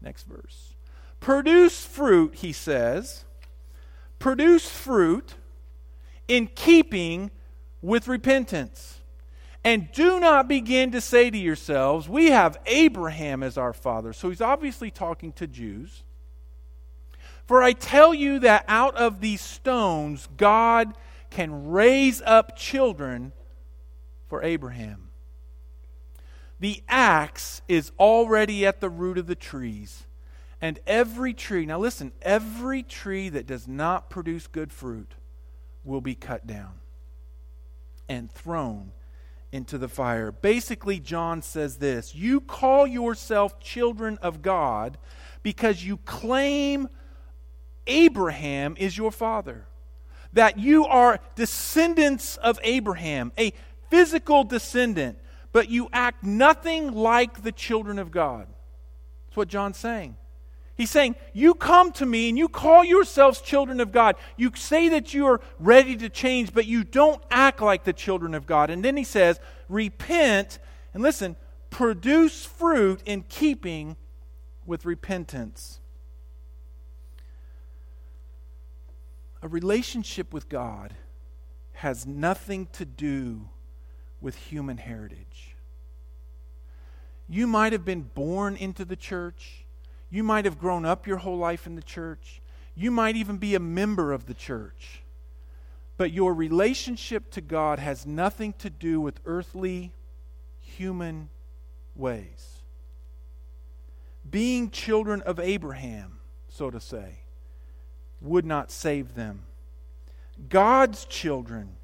Next 0.00 0.26
verse. 0.26 0.74
Produce 1.20 1.84
fruit, 1.84 2.36
he 2.36 2.52
says. 2.52 3.24
Produce 4.18 4.68
fruit 4.68 5.34
in 6.26 6.46
keeping 6.46 7.30
with 7.82 8.08
repentance. 8.08 9.00
And 9.62 9.92
do 9.92 10.18
not 10.18 10.48
begin 10.48 10.90
to 10.92 11.02
say 11.02 11.28
to 11.28 11.36
yourselves, 11.36 12.08
We 12.08 12.30
have 12.30 12.56
Abraham 12.64 13.42
as 13.42 13.58
our 13.58 13.74
father. 13.74 14.14
So 14.14 14.30
he's 14.30 14.40
obviously 14.40 14.90
talking 14.90 15.32
to 15.34 15.46
Jews. 15.46 16.02
For 17.44 17.62
I 17.62 17.72
tell 17.72 18.14
you 18.14 18.38
that 18.38 18.64
out 18.68 18.96
of 18.96 19.20
these 19.20 19.42
stones, 19.42 20.28
God 20.36 20.94
can 21.28 21.68
raise 21.68 22.22
up 22.22 22.56
children 22.56 23.32
for 24.30 24.42
Abraham. 24.42 25.10
The 26.60 26.82
axe 26.88 27.60
is 27.68 27.92
already 27.98 28.64
at 28.64 28.80
the 28.80 28.88
root 28.88 29.18
of 29.18 29.26
the 29.26 29.34
trees. 29.34 30.06
And 30.60 30.78
every 30.86 31.34
tree, 31.34 31.66
now 31.66 31.78
listen, 31.78 32.12
every 32.22 32.82
tree 32.82 33.28
that 33.30 33.46
does 33.46 33.66
not 33.66 34.08
produce 34.08 34.46
good 34.46 34.72
fruit 34.72 35.14
will 35.84 36.00
be 36.00 36.14
cut 36.14 36.46
down 36.46 36.80
and 38.08 38.30
thrown 38.30 38.92
into 39.52 39.78
the 39.78 39.88
fire. 39.88 40.30
Basically, 40.30 41.00
John 41.00 41.42
says 41.42 41.78
this 41.78 42.14
You 42.14 42.40
call 42.40 42.86
yourself 42.86 43.58
children 43.58 44.18
of 44.22 44.42
God 44.42 44.98
because 45.42 45.84
you 45.84 45.96
claim 45.98 46.88
Abraham 47.86 48.76
is 48.78 48.96
your 48.96 49.10
father. 49.10 49.66
That 50.32 50.58
you 50.58 50.86
are 50.86 51.18
descendants 51.34 52.36
of 52.36 52.60
Abraham, 52.62 53.32
a 53.36 53.52
physical 53.90 54.44
descendant, 54.44 55.18
but 55.52 55.68
you 55.68 55.88
act 55.92 56.22
nothing 56.24 56.92
like 56.92 57.42
the 57.42 57.52
children 57.52 57.98
of 57.98 58.10
God. 58.10 58.46
That's 59.26 59.36
what 59.36 59.48
John's 59.48 59.76
saying. 59.76 60.16
He's 60.80 60.90
saying, 60.90 61.16
You 61.34 61.54
come 61.54 61.92
to 61.92 62.06
me 62.06 62.30
and 62.30 62.38
you 62.38 62.48
call 62.48 62.82
yourselves 62.82 63.42
children 63.42 63.80
of 63.80 63.92
God. 63.92 64.16
You 64.38 64.50
say 64.54 64.88
that 64.88 65.12
you 65.12 65.26
are 65.26 65.40
ready 65.58 65.94
to 65.96 66.08
change, 66.08 66.54
but 66.54 66.64
you 66.64 66.84
don't 66.84 67.22
act 67.30 67.60
like 67.60 67.84
the 67.84 67.92
children 67.92 68.32
of 68.32 68.46
God. 68.46 68.70
And 68.70 68.82
then 68.82 68.96
he 68.96 69.04
says, 69.04 69.38
Repent, 69.68 70.58
and 70.94 71.02
listen, 71.02 71.36
produce 71.68 72.46
fruit 72.46 73.02
in 73.04 73.24
keeping 73.28 73.96
with 74.64 74.86
repentance. 74.86 75.80
A 79.42 79.48
relationship 79.48 80.32
with 80.32 80.48
God 80.48 80.94
has 81.74 82.06
nothing 82.06 82.68
to 82.72 82.84
do 82.84 83.48
with 84.20 84.36
human 84.36 84.78
heritage. 84.78 85.56
You 87.28 87.46
might 87.46 87.72
have 87.72 87.84
been 87.84 88.02
born 88.02 88.56
into 88.56 88.84
the 88.84 88.96
church. 88.96 89.64
You 90.10 90.24
might 90.24 90.44
have 90.44 90.58
grown 90.58 90.84
up 90.84 91.06
your 91.06 91.18
whole 91.18 91.38
life 91.38 91.66
in 91.66 91.76
the 91.76 91.82
church. 91.82 92.42
You 92.74 92.90
might 92.90 93.16
even 93.16 93.36
be 93.38 93.54
a 93.54 93.60
member 93.60 94.12
of 94.12 94.26
the 94.26 94.34
church. 94.34 95.02
But 95.96 96.12
your 96.12 96.34
relationship 96.34 97.30
to 97.32 97.40
God 97.40 97.78
has 97.78 98.06
nothing 98.06 98.54
to 98.54 98.70
do 98.70 99.00
with 99.00 99.20
earthly, 99.26 99.92
human 100.60 101.28
ways. 101.94 102.62
Being 104.28 104.70
children 104.70 105.20
of 105.22 105.38
Abraham, 105.38 106.20
so 106.48 106.70
to 106.70 106.80
say, 106.80 107.20
would 108.20 108.44
not 108.44 108.70
save 108.70 109.14
them. 109.14 109.44
God's 110.48 111.04
children 111.04 111.76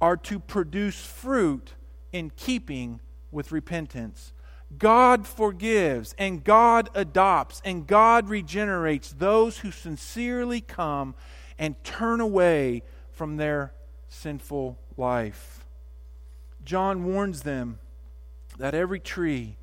are 0.00 0.16
to 0.16 0.38
produce 0.38 1.00
fruit 1.04 1.74
in 2.12 2.30
keeping 2.30 3.00
with 3.30 3.52
repentance. 3.52 4.32
God 4.78 5.26
forgives 5.26 6.14
and 6.16 6.44
God 6.44 6.90
adopts 6.94 7.60
and 7.64 7.86
God 7.86 8.28
regenerates 8.28 9.12
those 9.12 9.58
who 9.58 9.70
sincerely 9.70 10.60
come 10.60 11.14
and 11.58 11.82
turn 11.84 12.20
away 12.20 12.82
from 13.10 13.36
their 13.36 13.74
sinful 14.08 14.78
life. 14.96 15.66
John 16.64 17.04
warns 17.04 17.42
them 17.42 17.78
that 18.58 18.74
every 18.74 19.00
tree 19.00 19.56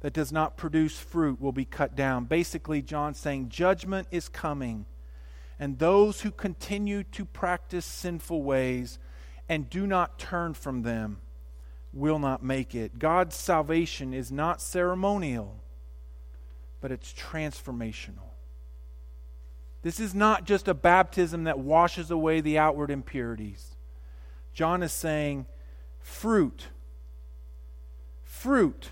that 0.00 0.12
does 0.12 0.32
not 0.32 0.56
produce 0.56 0.98
fruit 0.98 1.40
will 1.40 1.52
be 1.52 1.64
cut 1.64 1.94
down. 1.94 2.24
Basically, 2.24 2.82
John's 2.82 3.18
saying 3.18 3.48
judgment 3.48 4.08
is 4.10 4.28
coming, 4.28 4.84
and 5.58 5.78
those 5.78 6.22
who 6.22 6.30
continue 6.30 7.04
to 7.04 7.24
practice 7.24 7.86
sinful 7.86 8.42
ways 8.42 8.98
and 9.52 9.68
do 9.68 9.86
not 9.86 10.18
turn 10.18 10.54
from 10.54 10.80
them 10.80 11.18
will 11.92 12.18
not 12.18 12.42
make 12.42 12.74
it. 12.74 12.98
God's 12.98 13.36
salvation 13.36 14.14
is 14.14 14.32
not 14.32 14.62
ceremonial, 14.62 15.62
but 16.80 16.90
it's 16.90 17.12
transformational. 17.12 18.30
This 19.82 20.00
is 20.00 20.14
not 20.14 20.46
just 20.46 20.68
a 20.68 20.74
baptism 20.74 21.44
that 21.44 21.58
washes 21.58 22.10
away 22.10 22.40
the 22.40 22.56
outward 22.56 22.90
impurities. 22.90 23.76
John 24.54 24.82
is 24.82 24.90
saying, 24.90 25.44
fruit, 26.00 26.68
fruit 28.22 28.88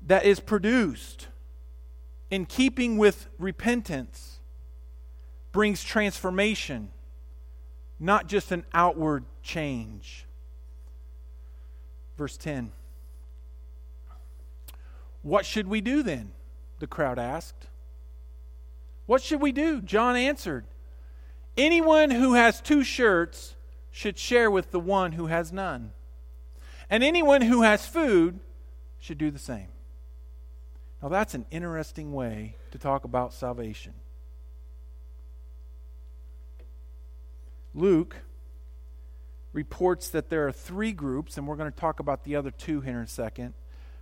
that 0.00 0.24
is 0.24 0.38
produced 0.38 1.26
in 2.30 2.46
keeping 2.46 2.98
with 2.98 3.26
repentance 3.36 4.38
brings 5.50 5.82
transformation, 5.82 6.90
not 7.98 8.26
just 8.26 8.52
an 8.52 8.64
outward 8.72 9.24
change. 9.42 10.26
Verse 12.16 12.36
10. 12.36 12.72
What 15.22 15.44
should 15.44 15.66
we 15.66 15.80
do 15.80 16.02
then? 16.02 16.32
The 16.78 16.86
crowd 16.86 17.18
asked. 17.18 17.66
What 19.06 19.22
should 19.22 19.40
we 19.40 19.52
do? 19.52 19.80
John 19.80 20.16
answered 20.16 20.66
Anyone 21.56 22.10
who 22.10 22.34
has 22.34 22.60
two 22.60 22.84
shirts 22.84 23.54
should 23.90 24.18
share 24.18 24.50
with 24.50 24.72
the 24.72 24.80
one 24.80 25.12
who 25.12 25.26
has 25.26 25.52
none. 25.52 25.92
And 26.90 27.02
anyone 27.02 27.40
who 27.40 27.62
has 27.62 27.86
food 27.86 28.40
should 28.98 29.18
do 29.18 29.30
the 29.30 29.38
same. 29.38 29.68
Now, 31.02 31.08
that's 31.08 31.34
an 31.34 31.46
interesting 31.50 32.12
way 32.12 32.56
to 32.72 32.78
talk 32.78 33.04
about 33.04 33.32
salvation. 33.32 33.94
Luke 37.76 38.16
reports 39.52 40.08
that 40.08 40.30
there 40.30 40.46
are 40.46 40.52
three 40.52 40.92
groups, 40.92 41.36
and 41.36 41.46
we're 41.46 41.56
going 41.56 41.70
to 41.70 41.78
talk 41.78 42.00
about 42.00 42.24
the 42.24 42.34
other 42.34 42.50
two 42.50 42.80
here 42.80 42.98
in 42.98 43.04
a 43.04 43.08
second, 43.08 43.54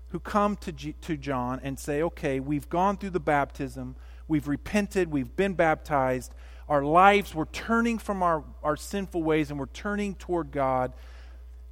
who 0.08 0.20
come 0.20 0.56
to, 0.56 0.72
G- 0.72 0.94
to 1.02 1.16
John 1.16 1.60
and 1.62 1.78
say, 1.78 2.00
okay, 2.02 2.38
we've 2.38 2.68
gone 2.68 2.96
through 2.96 3.10
the 3.10 3.20
baptism, 3.20 3.96
we've 4.28 4.46
repented, 4.46 5.10
we've 5.10 5.34
been 5.34 5.54
baptized, 5.54 6.32
our 6.68 6.84
lives, 6.84 7.34
we're 7.34 7.46
turning 7.46 7.98
from 7.98 8.22
our, 8.22 8.44
our 8.62 8.76
sinful 8.76 9.22
ways 9.22 9.50
and 9.50 9.58
we're 9.58 9.66
turning 9.66 10.14
toward 10.14 10.50
God. 10.50 10.92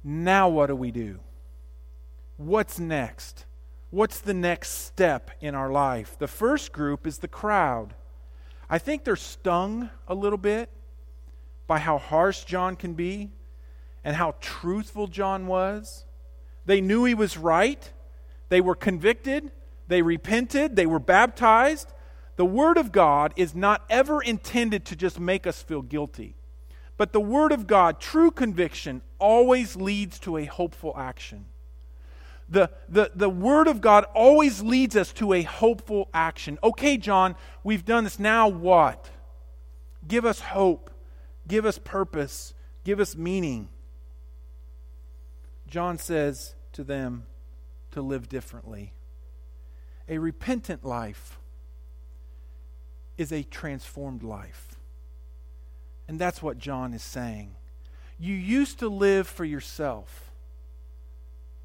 Now, 0.03 0.49
what 0.49 0.67
do 0.67 0.75
we 0.75 0.91
do? 0.91 1.19
What's 2.37 2.79
next? 2.79 3.45
What's 3.89 4.19
the 4.19 4.33
next 4.33 4.71
step 4.71 5.31
in 5.39 5.55
our 5.55 5.71
life? 5.71 6.17
The 6.19 6.27
first 6.27 6.73
group 6.73 7.07
is 7.07 7.19
the 7.19 7.27
crowd. 7.27 7.95
I 8.69 8.77
think 8.77 9.03
they're 9.03 9.15
stung 9.15 9.89
a 10.07 10.13
little 10.13 10.37
bit 10.37 10.69
by 11.67 11.79
how 11.79 11.97
harsh 11.97 12.43
John 12.43 12.75
can 12.75 12.93
be 12.93 13.31
and 14.03 14.15
how 14.15 14.35
truthful 14.41 15.07
John 15.07 15.47
was. 15.47 16.05
They 16.65 16.81
knew 16.81 17.05
he 17.05 17.13
was 17.13 17.37
right. 17.37 17.91
They 18.49 18.61
were 18.61 18.75
convicted. 18.75 19.51
They 19.87 20.01
repented. 20.01 20.75
They 20.75 20.85
were 20.85 20.99
baptized. 20.99 21.93
The 22.35 22.45
Word 22.45 22.77
of 22.77 22.91
God 22.91 23.33
is 23.35 23.53
not 23.53 23.83
ever 23.89 24.21
intended 24.21 24.85
to 24.85 24.95
just 24.95 25.19
make 25.19 25.45
us 25.45 25.61
feel 25.61 25.81
guilty. 25.81 26.35
But 26.97 27.13
the 27.13 27.21
Word 27.21 27.51
of 27.51 27.67
God, 27.67 27.99
true 27.99 28.31
conviction, 28.31 29.01
always 29.19 29.75
leads 29.75 30.19
to 30.19 30.37
a 30.37 30.45
hopeful 30.45 30.93
action. 30.97 31.45
The, 32.49 32.69
the, 32.89 33.11
the 33.15 33.29
Word 33.29 33.67
of 33.67 33.81
God 33.81 34.05
always 34.13 34.61
leads 34.61 34.95
us 34.95 35.11
to 35.13 35.33
a 35.33 35.41
hopeful 35.41 36.09
action. 36.13 36.59
Okay, 36.63 36.97
John, 36.97 37.35
we've 37.63 37.85
done 37.85 38.03
this. 38.03 38.19
Now 38.19 38.47
what? 38.47 39.09
Give 40.07 40.25
us 40.25 40.39
hope. 40.39 40.91
Give 41.47 41.65
us 41.65 41.77
purpose. 41.77 42.53
Give 42.83 42.99
us 42.99 43.15
meaning. 43.15 43.69
John 45.67 45.97
says 45.97 46.55
to 46.73 46.83
them 46.83 47.25
to 47.91 48.01
live 48.01 48.29
differently. 48.29 48.93
A 50.07 50.17
repentant 50.17 50.83
life 50.83 51.39
is 53.17 53.31
a 53.31 53.43
transformed 53.43 54.23
life. 54.23 54.75
And 56.07 56.19
that's 56.19 56.41
what 56.41 56.57
John 56.57 56.93
is 56.93 57.03
saying. 57.03 57.55
You 58.19 58.35
used 58.35 58.79
to 58.79 58.89
live 58.89 59.27
for 59.27 59.45
yourself. 59.45 60.31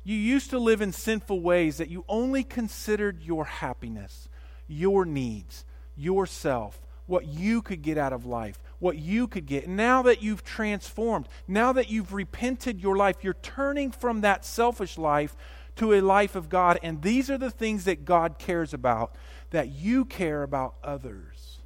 You 0.05 0.17
used 0.17 0.51
to 0.51 0.59
live 0.59 0.81
in 0.81 0.93
sinful 0.93 1.41
ways 1.41 1.77
that 1.79 1.91
you 1.91 2.05
only 2.09 2.45
considered 2.45 3.23
your 3.23 3.45
happiness, 3.45 4.29
your 4.67 5.05
needs, 5.05 5.64
yourself, 5.97 6.81
what 7.07 7.27
you 7.27 7.61
could 7.61 7.83
get 7.83 7.99
out 7.99 8.12
of 8.12 8.25
life, 8.25 8.59
what 8.79 8.99
you 8.99 9.27
could 9.27 9.47
get. 9.47 9.69
Now 9.69 10.03
that 10.03 10.23
you've 10.23 10.45
transformed, 10.45 11.29
now 11.47 11.73
that 11.73 11.91
you've 11.91 12.12
repented 12.12 12.81
your 12.81 12.97
life, 12.97 13.17
you're 13.23 13.35
turning 13.35 13.91
from 13.91 14.21
that 14.21 14.45
selfish 14.45 14.97
life 14.97 15.37
to 15.77 15.95
a 15.95 16.01
life 16.01 16.37
of 16.37 16.49
God. 16.49 16.79
And 16.83 17.03
these 17.03 17.31
are 17.31 17.38
the 17.38 17.51
things 17.51 17.85
that 17.85 18.05
God 18.05 18.38
cares 18.38 18.73
about, 18.75 19.14
that 19.51 19.69
you 19.69 20.05
care 20.05 20.43
about 20.43 20.75
others. 20.83 21.59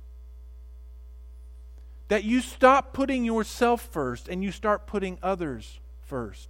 That 2.08 2.24
you 2.24 2.40
stop 2.40 2.92
putting 2.92 3.24
yourself 3.24 3.80
first 3.80 4.28
and 4.28 4.42
you 4.42 4.52
start 4.52 4.86
putting 4.86 5.18
others 5.22 5.80
first. 6.00 6.48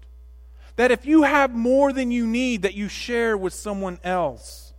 That 0.76 0.90
if 0.90 1.06
you 1.06 1.22
have 1.22 1.54
more 1.54 1.92
than 1.92 2.10
you 2.10 2.26
need, 2.26 2.62
that 2.62 2.74
you 2.74 2.88
share 2.88 3.36
with 3.36 3.52
someone 3.52 3.98
else 4.02 4.72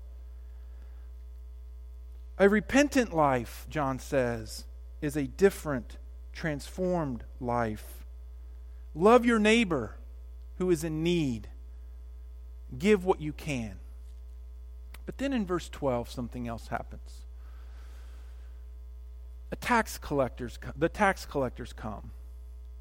a 2.38 2.50
repentant 2.50 3.13
life, 3.13 3.67
John 3.69 4.00
says, 4.00 4.65
is 5.03 5.17
a 5.17 5.23
different, 5.23 5.97
transformed 6.31 7.25
life. 7.41 8.05
Love 8.95 9.25
your 9.25 9.37
neighbor 9.37 9.95
who 10.57 10.71
is 10.71 10.83
in 10.83 11.03
need. 11.03 11.49
Give 12.77 13.03
what 13.03 13.19
you 13.19 13.33
can. 13.33 13.79
But 15.05 15.17
then 15.17 15.33
in 15.33 15.45
verse 15.45 15.67
12, 15.67 16.09
something 16.09 16.47
else 16.47 16.69
happens. 16.69 17.25
A 19.51 19.57
tax 19.57 19.97
collectors, 19.97 20.57
the 20.77 20.89
tax 20.89 21.25
collectors 21.25 21.73
come. 21.73 22.11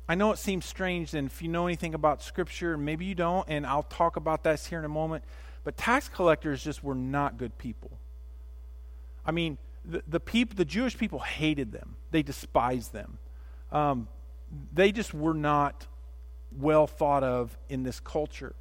I 0.08 0.14
know 0.14 0.30
it 0.30 0.38
seems 0.38 0.64
strange, 0.64 1.14
and 1.14 1.26
if 1.26 1.42
you 1.42 1.48
know 1.48 1.66
anything 1.66 1.92
about 1.92 2.22
Scripture, 2.22 2.78
maybe 2.78 3.04
you 3.04 3.16
don't, 3.16 3.48
and 3.48 3.66
I'll 3.66 3.82
talk 3.82 4.16
about 4.16 4.44
this 4.44 4.66
here 4.66 4.78
in 4.78 4.84
a 4.84 4.88
moment. 4.88 5.24
But 5.64 5.76
tax 5.76 6.08
collectors 6.08 6.62
just 6.62 6.84
were 6.84 6.94
not 6.94 7.36
good 7.36 7.58
people. 7.58 7.90
I 9.26 9.32
mean, 9.32 9.58
the, 9.84 10.02
the 10.06 10.20
people, 10.20 10.56
the 10.56 10.64
Jewish 10.64 10.96
people 10.96 11.18
hated 11.18 11.72
them. 11.72 11.96
They 12.10 12.22
despised 12.22 12.92
them. 12.92 13.18
Um, 13.70 14.08
they 14.72 14.92
just 14.92 15.14
were 15.14 15.34
not 15.34 15.86
well 16.56 16.86
thought 16.86 17.24
of 17.24 17.56
in 17.68 17.82
this 17.82 18.00
culture. 18.00 18.54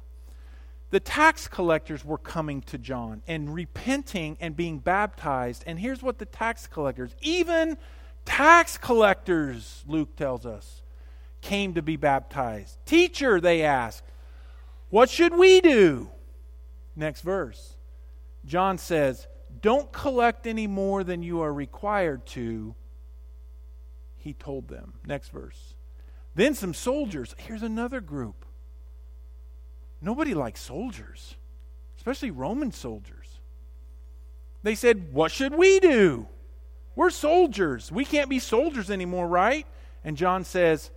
The 0.90 1.00
tax 1.00 1.48
collectors 1.48 2.04
were 2.04 2.18
coming 2.18 2.60
to 2.62 2.78
John 2.78 3.22
and 3.26 3.54
repenting 3.54 4.36
and 4.40 4.54
being 4.54 4.78
baptized. 4.78 5.64
And 5.66 5.78
here's 5.78 6.02
what 6.02 6.18
the 6.18 6.26
tax 6.26 6.66
collectors, 6.66 7.14
even 7.22 7.78
tax 8.24 8.76
collectors, 8.76 9.84
Luke 9.86 10.16
tells 10.16 10.44
us, 10.44 10.82
came 11.40 11.74
to 11.74 11.82
be 11.82 11.96
baptized. 11.96 12.78
Teacher, 12.84 13.40
they 13.40 13.62
asked, 13.62 14.04
what 14.90 15.08
should 15.08 15.34
we 15.34 15.62
do? 15.62 16.10
Next 16.94 17.22
verse. 17.22 17.76
John 18.44 18.76
says, 18.76 19.26
don't 19.60 19.92
collect 19.92 20.46
any 20.46 20.66
more 20.66 21.04
than 21.04 21.22
you 21.22 21.42
are 21.42 21.52
required 21.52 22.26
to, 22.26 22.74
he 24.16 24.32
told 24.32 24.68
them. 24.68 24.94
Next 25.06 25.30
verse. 25.30 25.74
Then 26.34 26.54
some 26.54 26.74
soldiers. 26.74 27.34
Here's 27.38 27.62
another 27.62 28.00
group. 28.00 28.46
Nobody 30.00 30.34
likes 30.34 30.60
soldiers, 30.60 31.36
especially 31.96 32.30
Roman 32.30 32.72
soldiers. 32.72 33.40
They 34.62 34.74
said, 34.74 35.12
What 35.12 35.30
should 35.30 35.54
we 35.54 35.80
do? 35.80 36.28
We're 36.94 37.10
soldiers. 37.10 37.90
We 37.90 38.04
can't 38.04 38.28
be 38.28 38.38
soldiers 38.38 38.90
anymore, 38.90 39.28
right? 39.28 39.66
And 40.04 40.16
John 40.16 40.44
says, 40.44 40.90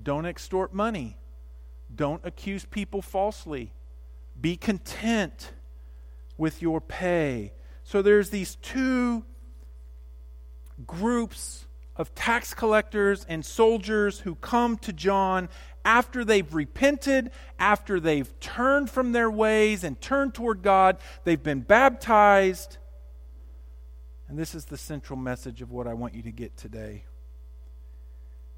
Don't 0.00 0.26
extort 0.26 0.72
money. 0.72 1.16
Don't 1.94 2.24
accuse 2.24 2.64
people 2.64 3.02
falsely. 3.02 3.72
Be 4.40 4.56
content 4.56 5.52
with 6.38 6.62
your 6.62 6.80
pay. 6.80 7.52
So 7.92 8.00
there's 8.00 8.30
these 8.30 8.54
two 8.54 9.22
groups 10.86 11.66
of 11.94 12.14
tax 12.14 12.54
collectors 12.54 13.26
and 13.28 13.44
soldiers 13.44 14.20
who 14.20 14.34
come 14.36 14.78
to 14.78 14.94
John 14.94 15.50
after 15.84 16.24
they've 16.24 16.54
repented, 16.54 17.32
after 17.58 18.00
they've 18.00 18.40
turned 18.40 18.88
from 18.88 19.12
their 19.12 19.30
ways 19.30 19.84
and 19.84 20.00
turned 20.00 20.32
toward 20.32 20.62
God, 20.62 20.96
they've 21.24 21.42
been 21.42 21.60
baptized. 21.60 22.78
And 24.26 24.38
this 24.38 24.54
is 24.54 24.64
the 24.64 24.78
central 24.78 25.18
message 25.18 25.60
of 25.60 25.70
what 25.70 25.86
I 25.86 25.92
want 25.92 26.14
you 26.14 26.22
to 26.22 26.32
get 26.32 26.56
today. 26.56 27.04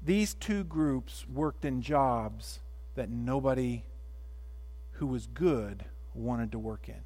These 0.01 0.33
two 0.35 0.63
groups 0.63 1.25
worked 1.27 1.65
in 1.65 1.81
jobs 1.81 2.61
that 2.93 3.09
nobody 3.09 3.83
who 4.91 5.07
was 5.07 5.27
good 5.27 5.83
wanted 6.13 6.53
to 6.53 6.57
work 6.57 6.87
in. 6.87 7.01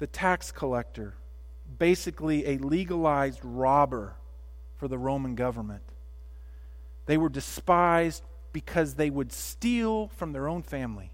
The 0.00 0.06
tax 0.06 0.50
collector, 0.50 1.12
basically 1.78 2.46
a 2.46 2.56
legalized 2.56 3.40
robber 3.42 4.16
for 4.76 4.88
the 4.88 4.96
Roman 4.96 5.34
government. 5.34 5.82
They 7.04 7.18
were 7.18 7.28
despised 7.28 8.22
because 8.54 8.94
they 8.94 9.10
would 9.10 9.30
steal 9.30 10.08
from 10.08 10.32
their 10.32 10.48
own 10.48 10.62
family. 10.62 11.12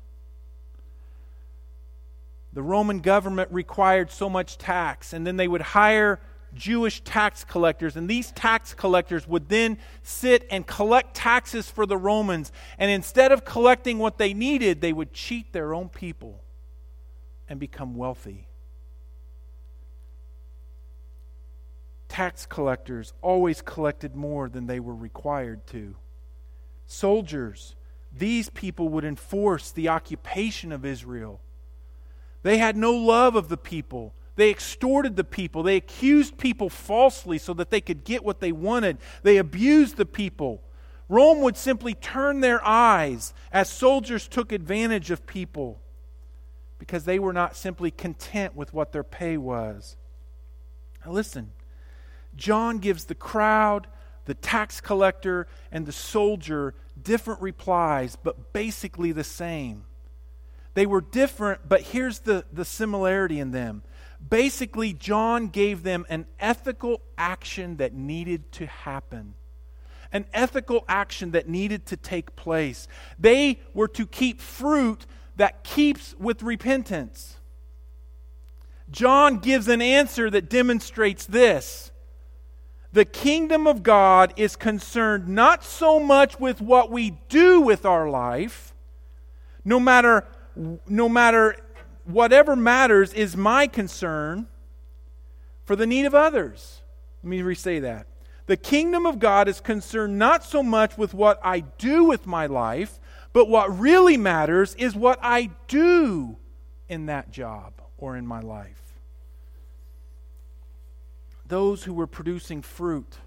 The 2.53 2.63
Roman 2.63 3.01
government 3.01 3.51
required 3.51 4.13
so 4.13 4.31
much 4.31 4.57
tax, 4.57 5.13
and 5.13 5.27
then 5.27 5.37
they 5.37 5.49
would 5.49 5.63
hire 5.63 6.21
Jewish 6.55 7.01
tax 7.01 7.43
collectors, 7.43 7.97
and 7.97 8.09
these 8.09 8.31
tax 8.31 8.73
collectors 8.73 9.27
would 9.27 9.49
then 9.49 9.79
sit 10.05 10.47
and 10.49 10.65
collect 10.65 11.17
taxes 11.17 11.69
for 11.69 11.87
the 11.87 11.97
Romans. 11.97 12.53
And 12.79 12.89
instead 12.89 13.33
of 13.33 13.45
collecting 13.45 13.99
what 13.99 14.17
they 14.17 14.33
needed, 14.33 14.81
they 14.81 14.93
would 14.93 15.13
cheat 15.13 15.53
their 15.53 15.75
own 15.75 15.89
people 15.89 16.45
and 17.49 17.59
become 17.59 17.97
wealthy. 17.97 18.47
Tax 22.17 22.47
collectors 22.47 23.13
always 23.21 23.61
collected 23.61 24.17
more 24.17 24.49
than 24.49 24.67
they 24.67 24.81
were 24.81 24.95
required 24.95 25.67
to. 25.67 25.97
Soldiers, 26.87 27.77
these 28.11 28.49
people 28.49 28.89
would 28.89 29.05
enforce 29.05 29.71
the 29.71 29.91
occupation 29.91 30.73
of 30.73 30.87
Israel. 30.87 31.43
They 32.43 32.57
had 32.57 32.75
no 32.75 32.95
love 32.95 33.37
of 33.37 33.51
the 33.51 33.59
people. 33.59 34.15
They 34.35 34.49
extorted 34.49 35.17
the 35.17 35.25
people. 35.25 35.63
They 35.63 35.77
accused 35.77 36.39
people 36.39 36.71
falsely 36.71 37.37
so 37.37 37.53
that 37.53 37.69
they 37.69 37.83
could 37.83 38.03
get 38.03 38.25
what 38.25 38.41
they 38.41 38.51
wanted. 38.51 38.97
They 39.23 39.37
abused 39.37 39.99
the 39.99 40.07
people. 40.07 40.63
Rome 41.11 41.43
would 41.43 41.59
simply 41.59 41.93
turn 41.93 42.41
their 42.41 42.65
eyes 42.65 43.35
as 43.53 43.69
soldiers 43.69 44.27
took 44.27 44.53
advantage 44.53 45.11
of 45.11 45.27
people 45.27 45.83
because 46.79 47.05
they 47.05 47.19
were 47.19 47.35
not 47.35 47.57
simply 47.57 47.91
content 47.91 48.57
with 48.57 48.73
what 48.73 48.93
their 48.93 49.05
pay 49.05 49.37
was. 49.37 49.99
Now, 51.05 51.13
listen, 51.13 51.53
John 52.37 52.79
gives 52.79 53.05
the 53.05 53.15
crowd, 53.15 53.87
the 54.27 54.35
tax 54.35 54.81
collector, 54.81 55.47
and 55.73 55.87
the 55.87 55.93
soldier 55.93 56.75
different 57.01 57.41
replies, 57.41 58.17
but 58.17 58.53
basically 58.53 59.13
the 59.13 59.25
same. 59.25 59.85
They 60.75 60.87
were 60.87 61.01
different, 61.01 61.69
but 61.69 61.81
here's 61.81 62.21
the, 62.21 62.45
the 62.53 62.65
similarity 62.65 63.41
in 63.41 63.51
them. 63.51 63.83
Basically, 64.29 64.93
John 64.93 65.49
gave 65.49 65.83
them 65.83 66.05
an 66.09 66.27
ethical 66.39 67.01
action 67.17 67.79
that 67.79 67.95
needed 67.95 68.53
to 68.53 68.67
happen, 68.67 69.35
an 70.13 70.27
ethical 70.35 70.85
action 70.89 71.31
that 71.31 71.49
needed 71.49 71.87
to 71.87 71.97
take 71.97 72.37
place. 72.37 72.89
They 73.19 73.61
were 73.73 73.89
to 73.89 74.07
keep 74.07 74.41
fruit 74.41 75.07
that 75.37 75.65
keeps 75.65 76.15
with 76.19 76.43
repentance. 76.43 77.37
John 78.91 79.39
gives 79.39 79.69
an 79.69 79.83
answer 79.83 80.31
that 80.31 80.49
demonstrates 80.51 81.27
this. 81.27 81.91
The 82.93 83.05
kingdom 83.05 83.67
of 83.67 83.83
God 83.83 84.33
is 84.37 84.57
concerned 84.57 85.29
not 85.29 85.65
so 85.65 86.01
much 86.01 86.41
with 86.41 86.61
what 86.61 86.91
we 86.91 87.19
do 87.29 87.61
with 87.61 87.85
our 87.85 88.09
life, 88.09 88.75
no 89.65 89.79
matter 89.79 90.25
no 90.89 91.09
matter 91.09 91.57
whatever 92.05 92.57
matters 92.57 93.13
is 93.13 93.37
my 93.37 93.67
concern 93.67 94.47
for 95.65 95.77
the 95.77 95.87
need 95.87 96.07
of 96.07 96.15
others. 96.15 96.81
Let 97.23 97.31
me 97.31 97.43
re-say 97.43 97.81
that. 97.81 98.07
The 98.47 98.57
kingdom 98.57 99.07
of 99.07 99.19
God 99.19 99.49
is 99.49 99.61
concerned 99.61 100.19
not 100.19 100.45
so 100.45 100.63
much 100.63 100.97
with 100.97 101.13
what 101.13 101.41
I 101.43 101.61
do 101.61 102.05
with 102.05 102.27
my 102.27 102.47
life, 102.47 103.01
but 103.33 103.49
what 103.49 103.77
really 103.79 104.17
matters 104.17 104.75
is 104.77 104.95
what 104.95 105.19
I 105.21 105.51
do 105.67 106.37
in 106.89 107.07
that 107.07 107.31
job 107.31 107.73
or 107.99 108.17
in 108.17 108.27
my 108.27 108.41
life. 108.41 108.86
Those 111.49 111.85
who 111.85 111.95
were 111.95 112.07
producing 112.07 112.63
fruit 112.63 113.19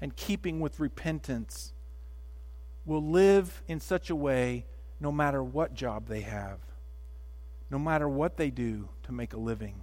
and 0.00 0.14
keeping 0.14 0.60
with 0.60 0.80
repentance 0.80 1.72
will 2.84 3.02
live 3.02 3.62
in 3.66 3.80
such 3.80 4.10
a 4.10 4.16
way 4.16 4.66
no 4.98 5.10
matter 5.10 5.42
what 5.42 5.72
job 5.72 6.06
they 6.06 6.20
have, 6.20 6.58
no 7.70 7.78
matter 7.78 8.08
what 8.08 8.36
they 8.36 8.50
do 8.50 8.88
to 9.04 9.12
make 9.12 9.32
a 9.32 9.38
living. 9.38 9.82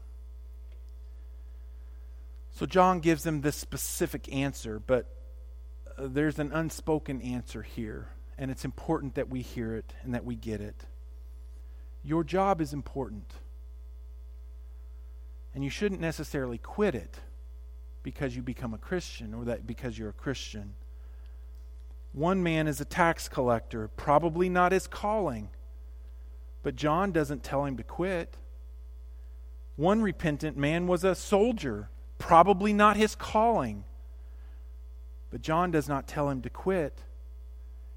So 2.52 2.66
John 2.66 3.00
gives 3.00 3.24
them 3.24 3.42
this 3.42 3.56
specific 3.56 4.32
answer, 4.34 4.80
but 4.80 5.08
uh, 5.98 6.08
there's 6.08 6.40
an 6.40 6.52
unspoken 6.52 7.22
answer 7.22 7.64
here, 7.64 8.10
and 8.38 8.52
it's 8.52 8.66
important 8.66 9.16
that 9.16 9.30
we 9.30 9.42
hear 9.42 9.76
it 9.76 9.94
and 10.04 10.14
that 10.14 10.26
we 10.26 10.36
get 10.36 10.62
it. 10.62 10.86
Your 12.04 12.24
job 12.24 12.62
is 12.62 12.74
important, 12.74 13.34
and 15.56 15.64
you 15.64 15.70
shouldn't 15.70 16.02
necessarily 16.02 16.58
quit 16.58 16.94
it 16.94 17.20
because 18.08 18.38
you 18.38 18.42
become 18.42 18.74
a 18.74 18.78
Christian 18.78 19.34
or 19.34 19.44
that 19.44 19.68
because 19.68 20.00
you're 20.00 20.08
a 20.08 20.14
Christian. 20.14 20.76
One 22.14 22.42
man 22.42 22.66
is 22.66 22.80
a 22.80 22.86
tax 22.86 23.28
collector, 23.28 23.90
probably 23.98 24.48
not 24.48 24.72
his 24.72 24.88
calling. 24.88 25.50
But 26.64 26.78
John 26.78 27.12
doesn't 27.12 27.44
tell 27.44 27.66
him 27.66 27.76
to 27.76 27.84
quit. 27.84 28.38
One 29.76 30.02
repentant 30.02 30.56
man 30.56 30.88
was 30.88 31.04
a 31.04 31.16
soldier, 31.16 31.90
probably 32.18 32.72
not 32.72 32.96
his 32.96 33.14
calling. 33.14 33.84
But 35.30 35.42
John 35.42 35.70
does 35.72 35.90
not 35.90 36.08
tell 36.08 36.30
him 36.30 36.42
to 36.44 36.50
quit. 36.50 37.02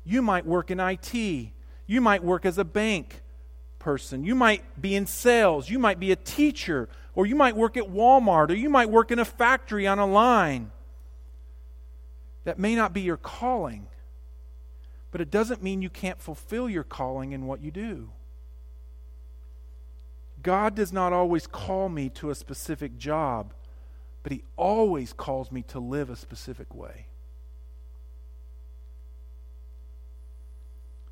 You 0.03 0.23
might 0.23 0.45
work 0.45 0.73
in 0.73 0.81
IT. 0.81 1.15
You 1.15 2.01
might 2.01 2.25
work 2.25 2.45
as 2.45 2.59
a 2.59 2.65
bank 2.65 3.23
person. 3.81 4.23
You 4.23 4.37
might 4.37 4.81
be 4.81 4.95
in 4.95 5.07
sales. 5.07 5.69
You 5.69 5.81
might 5.81 5.99
be 5.99 6.13
a 6.13 6.17
teacher. 6.17 6.89
Or 7.17 7.27
you 7.27 7.35
might 7.35 7.57
work 7.57 7.77
at 7.77 7.85
Walmart. 7.85 8.51
Or 8.51 8.55
you 8.55 8.71
might 8.71 8.89
work 8.89 9.11
in 9.11 9.19
a 9.19 9.25
factory 9.25 9.89
on 9.89 9.99
a 9.99 10.07
line. 10.07 10.71
That 12.45 12.61
may 12.61 12.77
not 12.77 12.93
be 12.93 13.01
your 13.01 13.17
calling. 13.17 13.89
But 15.11 15.21
it 15.21 15.33
doesn't 15.33 15.63
mean 15.63 15.83
you 15.83 15.91
can't 15.91 16.21
fulfill 16.21 16.71
your 16.71 16.85
calling 16.85 17.33
in 17.33 17.47
what 17.47 17.61
you 17.61 17.73
do. 17.73 18.11
God 20.43 20.75
does 20.75 20.93
not 20.93 21.13
always 21.13 21.47
call 21.47 21.89
me 21.89 22.09
to 22.11 22.31
a 22.31 22.35
specific 22.35 22.97
job, 22.97 23.53
but 24.23 24.33
He 24.33 24.43
always 24.57 25.13
calls 25.13 25.51
me 25.51 25.63
to 25.65 25.81
live 25.81 26.09
a 26.09 26.17
specific 26.17 26.75
way. 26.75 27.07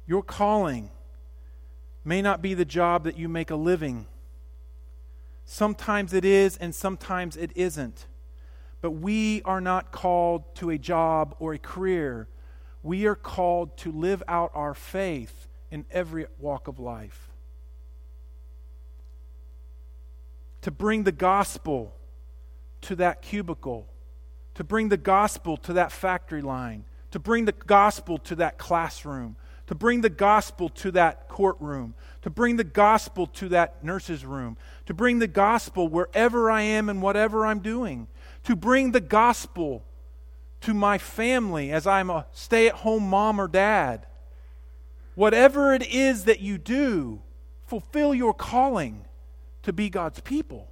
Your 0.07 0.22
calling 0.22 0.90
may 2.05 2.22
not 2.22 2.42
be 2.42 2.55
the 2.55 2.64
job 2.64 3.05
that 3.05 3.18
you 3.18 3.28
make 3.28 3.51
a 3.51 3.57
living. 3.57 4.07
Sometimes 5.44 6.12
it 6.12 6.24
is, 6.24 6.57
and 6.57 6.74
sometimes 6.74 7.36
it 7.36 7.53
isn't. 7.55 8.07
But 8.80 8.92
we 8.92 9.42
are 9.42 9.61
not 9.61 9.92
called 9.92 10.55
to 10.57 10.70
a 10.70 10.78
job 10.78 11.34
or 11.38 11.55
a 11.55 11.59
career 11.59 12.28
we 12.82 13.07
are 13.07 13.14
called 13.14 13.76
to 13.78 13.92
live 13.92 14.22
out 14.28 14.51
our 14.55 14.74
faith 14.74 15.49
in 15.70 15.84
every 15.90 16.26
walk 16.38 16.68
of 16.68 16.78
life. 16.78 17.30
To 20.62 20.70
bring 20.70 21.05
the 21.05 21.12
gospel 21.12 21.94
to 22.82 22.96
that 22.96 23.22
cubicle, 23.22 23.86
to 24.55 24.64
bring 24.64 24.88
the 24.88 24.96
gospel 24.96 25.57
to 25.59 25.74
that 25.74 25.92
factory 25.92 26.42
line, 26.42 26.84
to 27.11 27.18
bring 27.18 27.44
the 27.44 27.53
gospel 27.53 28.18
to 28.18 28.36
that 28.36 28.59
classroom, 28.59 29.36
to 29.68 29.74
bring 29.74 30.00
the 30.00 30.10
gospel 30.10 30.68
to 30.70 30.90
that 30.90 31.28
courtroom, 31.28 31.94
to 32.22 32.30
bring 32.30 32.56
the 32.56 32.64
gospel 32.64 33.26
to 33.26 33.48
that 33.50 33.84
nurse's 33.84 34.24
room, 34.24 34.56
to 34.86 34.92
bring 34.92 35.20
the 35.20 35.28
gospel 35.28 35.88
wherever 35.88 36.50
I 36.50 36.62
am 36.62 36.88
and 36.88 37.00
whatever 37.00 37.46
I'm 37.46 37.60
doing, 37.60 38.08
to 38.44 38.56
bring 38.56 38.90
the 38.90 39.00
gospel 39.00 39.84
to 40.62 40.74
my 40.74 40.98
family 40.98 41.70
as 41.70 41.86
I'm 41.86 42.10
a 42.10 42.26
stay 42.32 42.66
at 42.66 42.74
home 42.74 43.08
mom 43.08 43.40
or 43.40 43.46
dad. 43.46 44.06
Whatever 45.14 45.72
it 45.72 45.86
is 45.86 46.24
that 46.24 46.40
you 46.40 46.58
do, 46.58 47.22
fulfill 47.66 48.14
your 48.14 48.34
calling 48.34 49.04
to 49.62 49.72
be 49.72 49.90
God's 49.90 50.20
people. 50.20 50.70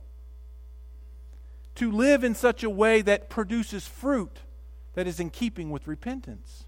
to 1.76 1.92
live 1.92 2.24
in 2.24 2.34
such 2.34 2.64
a 2.64 2.70
way 2.70 3.02
that 3.02 3.30
produces 3.30 3.86
fruit 3.86 4.40
that 4.94 5.06
is 5.06 5.20
in 5.20 5.30
keeping 5.30 5.70
with 5.70 5.86
repentance. 5.86 6.65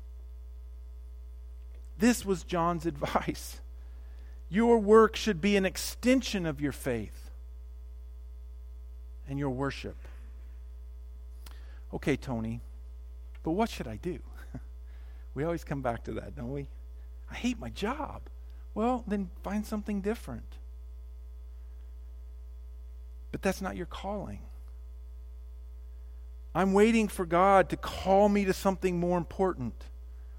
This 1.99 2.25
was 2.25 2.45
John's 2.45 2.87
advice. 2.87 3.61
Your 4.49 4.79
work 4.79 5.17
should 5.17 5.41
be 5.41 5.57
an 5.57 5.67
extension 5.67 6.47
of 6.47 6.61
your 6.61 6.73
faith 6.73 7.31
and 9.29 9.39
your 9.39 9.51
worship. 9.51 9.97
Okay, 11.93 12.17
Tony, 12.17 12.61
but 13.43 13.51
what 13.51 13.69
should 13.69 13.89
I 13.89 13.97
do? 13.97 14.21
we 15.35 15.45
always 15.45 15.65
come 15.65 15.83
back 15.83 16.05
to 16.05 16.13
that, 16.13 16.37
don't 16.37 16.53
we? 16.53 16.69
I 17.31 17.35
hate 17.35 17.59
my 17.59 17.69
job. 17.69 18.23
Well, 18.75 19.05
then 19.07 19.31
find 19.43 19.67
something 19.67 20.01
different. 20.01 20.57
But 23.33 23.43
that's 23.43 23.61
not 23.61 23.77
your 23.77 23.87
calling. 23.87 24.41
I'm 26.55 26.73
waiting 26.73 27.09
for 27.09 27.27
God 27.27 27.69
to 27.71 27.77
call 27.77 28.29
me 28.29 28.45
to 28.47 28.53
something 28.53 28.99
more 28.99 29.19
important, 29.19 29.75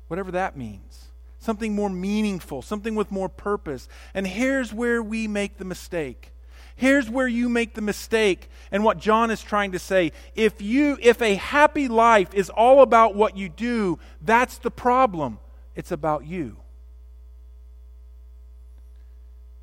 whatever 0.07 0.32
that 0.32 0.57
means 0.57 1.09
something 1.39 1.73
more 1.73 1.89
meaningful, 1.89 2.61
something 2.61 2.95
with 2.95 3.11
more 3.11 3.29
purpose. 3.29 3.87
And 4.13 4.27
here's 4.27 4.73
where 4.73 5.01
we 5.01 5.27
make 5.27 5.57
the 5.57 5.65
mistake. 5.65 6.31
Here's 6.75 7.09
where 7.09 7.27
you 7.27 7.49
make 7.49 7.73
the 7.73 7.81
mistake 7.81 8.49
and 8.71 8.83
what 8.85 8.99
John 8.99 9.31
is 9.31 9.41
trying 9.41 9.73
to 9.73 9.79
say. 9.79 10.13
If 10.35 10.61
you 10.61 10.97
if 11.01 11.21
a 11.21 11.35
happy 11.35 11.89
life 11.89 12.33
is 12.33 12.49
all 12.49 12.81
about 12.81 13.15
what 13.15 13.35
you 13.35 13.49
do, 13.49 13.99
that's 14.21 14.57
the 14.59 14.71
problem. 14.71 15.39
It's 15.75 15.91
about 15.91 16.25
you. 16.25 16.57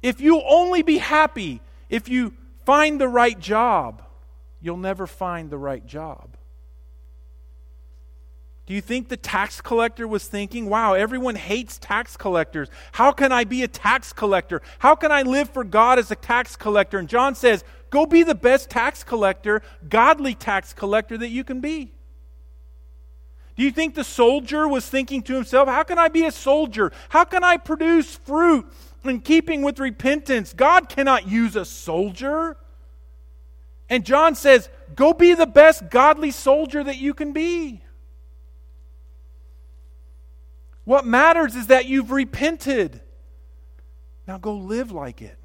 If 0.02 0.20
you'll 0.20 0.44
only 0.46 0.82
be 0.82 0.98
happy 0.98 1.62
if 1.88 2.08
you 2.08 2.34
find 2.64 3.00
the 3.00 3.08
right 3.08 3.38
job, 3.38 4.02
you'll 4.60 4.76
never 4.76 5.06
find 5.06 5.50
the 5.50 5.58
right 5.58 5.86
job. 5.86 6.35
Do 8.66 8.74
you 8.74 8.80
think 8.80 9.08
the 9.08 9.16
tax 9.16 9.60
collector 9.60 10.08
was 10.08 10.26
thinking, 10.26 10.68
wow, 10.68 10.94
everyone 10.94 11.36
hates 11.36 11.78
tax 11.78 12.16
collectors. 12.16 12.68
How 12.90 13.12
can 13.12 13.30
I 13.30 13.44
be 13.44 13.62
a 13.62 13.68
tax 13.68 14.12
collector? 14.12 14.60
How 14.80 14.96
can 14.96 15.12
I 15.12 15.22
live 15.22 15.50
for 15.50 15.62
God 15.62 16.00
as 16.00 16.10
a 16.10 16.16
tax 16.16 16.56
collector? 16.56 16.98
And 16.98 17.08
John 17.08 17.36
says, 17.36 17.62
go 17.90 18.06
be 18.06 18.24
the 18.24 18.34
best 18.34 18.68
tax 18.68 19.04
collector, 19.04 19.62
godly 19.88 20.34
tax 20.34 20.72
collector 20.72 21.16
that 21.16 21.28
you 21.28 21.44
can 21.44 21.60
be. 21.60 21.92
Do 23.54 23.62
you 23.62 23.70
think 23.70 23.94
the 23.94 24.04
soldier 24.04 24.66
was 24.66 24.86
thinking 24.86 25.22
to 25.22 25.34
himself, 25.34 25.68
how 25.68 25.84
can 25.84 25.98
I 25.98 26.08
be 26.08 26.24
a 26.24 26.32
soldier? 26.32 26.90
How 27.08 27.24
can 27.24 27.44
I 27.44 27.56
produce 27.58 28.16
fruit 28.16 28.66
in 29.04 29.20
keeping 29.20 29.62
with 29.62 29.78
repentance? 29.78 30.52
God 30.52 30.88
cannot 30.88 31.28
use 31.28 31.54
a 31.54 31.64
soldier. 31.64 32.56
And 33.88 34.04
John 34.04 34.34
says, 34.34 34.68
go 34.96 35.14
be 35.14 35.34
the 35.34 35.46
best 35.46 35.88
godly 35.88 36.32
soldier 36.32 36.82
that 36.82 36.98
you 36.98 37.14
can 37.14 37.32
be. 37.32 37.82
What 40.86 41.04
matters 41.04 41.56
is 41.56 41.66
that 41.66 41.86
you've 41.86 42.12
repented. 42.12 43.00
Now 44.24 44.38
go 44.38 44.54
live 44.54 44.92
like 44.92 45.20
it. 45.20 45.36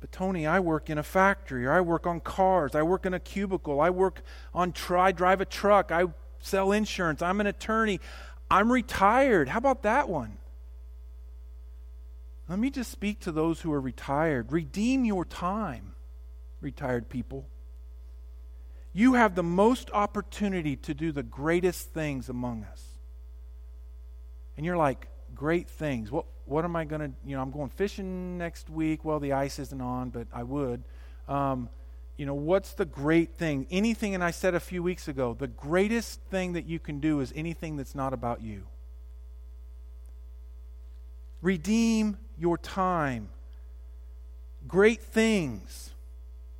But 0.00 0.10
Tony, 0.10 0.48
I 0.48 0.58
work 0.58 0.90
in 0.90 0.98
a 0.98 1.04
factory, 1.04 1.64
or 1.64 1.72
I 1.72 1.80
work 1.80 2.08
on 2.08 2.18
cars, 2.18 2.74
I 2.74 2.82
work 2.82 3.06
in 3.06 3.14
a 3.14 3.20
cubicle, 3.20 3.80
I 3.80 3.90
work 3.90 4.20
on 4.52 4.72
try 4.72 5.12
drive 5.12 5.40
a 5.40 5.44
truck, 5.44 5.92
I 5.92 6.06
sell 6.40 6.72
insurance, 6.72 7.22
I'm 7.22 7.40
an 7.40 7.46
attorney, 7.46 8.00
I'm 8.50 8.70
retired. 8.70 9.48
How 9.48 9.58
about 9.58 9.84
that 9.84 10.08
one? 10.08 10.36
Let 12.48 12.58
me 12.58 12.70
just 12.70 12.90
speak 12.90 13.20
to 13.20 13.32
those 13.32 13.60
who 13.60 13.72
are 13.72 13.80
retired. 13.80 14.50
Redeem 14.50 15.04
your 15.04 15.24
time, 15.24 15.94
retired 16.60 17.08
people 17.08 17.46
you 18.96 19.12
have 19.12 19.34
the 19.34 19.42
most 19.42 19.90
opportunity 19.90 20.74
to 20.74 20.94
do 20.94 21.12
the 21.12 21.22
greatest 21.22 21.92
things 21.92 22.30
among 22.30 22.64
us. 22.64 22.82
And 24.56 24.64
you're 24.64 24.78
like, 24.78 25.08
great 25.34 25.68
things. 25.68 26.10
What, 26.10 26.24
what 26.46 26.64
am 26.64 26.74
I 26.76 26.86
going 26.86 27.02
to, 27.02 27.10
you 27.22 27.36
know, 27.36 27.42
I'm 27.42 27.50
going 27.50 27.68
fishing 27.68 28.38
next 28.38 28.70
week. 28.70 29.04
Well, 29.04 29.20
the 29.20 29.34
ice 29.34 29.58
isn't 29.58 29.82
on, 29.82 30.08
but 30.08 30.28
I 30.32 30.44
would. 30.44 30.82
Um, 31.28 31.68
you 32.16 32.24
know, 32.24 32.32
what's 32.32 32.72
the 32.72 32.86
great 32.86 33.34
thing? 33.34 33.66
Anything, 33.70 34.14
and 34.14 34.24
I 34.24 34.30
said 34.30 34.54
a 34.54 34.60
few 34.60 34.82
weeks 34.82 35.08
ago, 35.08 35.36
the 35.38 35.46
greatest 35.46 36.22
thing 36.30 36.54
that 36.54 36.64
you 36.64 36.78
can 36.78 36.98
do 36.98 37.20
is 37.20 37.34
anything 37.36 37.76
that's 37.76 37.94
not 37.94 38.14
about 38.14 38.40
you. 38.40 38.66
Redeem 41.42 42.16
your 42.38 42.56
time. 42.56 43.28
Great 44.66 45.02
things. 45.02 45.90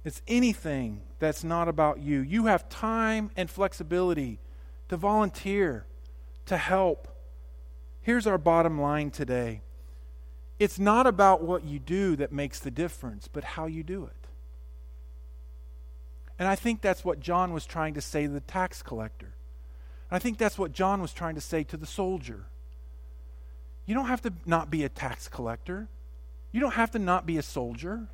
It's 0.07 0.23
anything 0.29 1.01
that's 1.19 1.43
not 1.43 1.67
about 1.67 1.99
you. 1.99 2.21
You 2.21 2.47
have 2.47 2.69
time 2.69 3.33
and 3.37 3.51
flexibility 3.51 4.39
to 4.89 4.97
volunteer, 4.97 5.85
to 6.45 6.57
help. 6.57 7.09
Here's 8.03 8.25
our 8.25 8.39
bottom 8.39 8.81
line 8.81 9.11
today 9.11 9.63
it's 10.61 10.79
not 10.79 11.09
about 11.09 11.43
what 11.43 11.65
you 11.65 11.81
do 11.81 12.15
that 12.17 12.31
makes 12.31 12.61
the 12.61 12.71
difference, 12.71 13.27
but 13.27 13.43
how 13.43 13.67
you 13.67 13.83
do 13.83 14.05
it. 14.05 14.29
And 16.39 16.47
I 16.47 16.55
think 16.55 16.83
that's 16.83 17.05
what 17.05 17.19
John 17.19 17.53
was 17.53 17.67
trying 17.67 17.95
to 17.95 18.01
say 18.01 18.29
to 18.29 18.33
the 18.33 18.39
tax 18.39 18.85
collector. 18.85 19.35
I 20.09 20.21
think 20.21 20.39
that's 20.39 20.57
what 20.57 20.71
John 20.71 21.03
was 21.03 21.13
trying 21.13 21.35
to 21.35 21.41
say 21.41 21.65
to 21.65 21.77
the 21.77 21.85
soldier. 21.85 22.45
You 23.87 23.97
don't 23.97 24.07
have 24.07 24.23
to 24.23 24.33
not 24.45 24.71
be 24.71 24.85
a 24.85 24.89
tax 24.89 25.27
collector. 25.27 25.89
You 26.53 26.61
don't 26.61 26.75
have 26.75 26.93
to 26.93 27.01
not 27.01 27.27
be 27.27 27.39
a 27.39 27.43
soldier. 27.43 28.07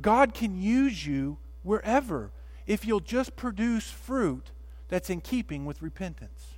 God 0.00 0.34
can 0.34 0.60
use 0.60 1.06
you 1.06 1.38
wherever 1.62 2.30
if 2.66 2.86
you'll 2.86 3.00
just 3.00 3.36
produce 3.36 3.90
fruit 3.90 4.50
that's 4.88 5.10
in 5.10 5.20
keeping 5.20 5.64
with 5.64 5.82
repentance. 5.82 6.54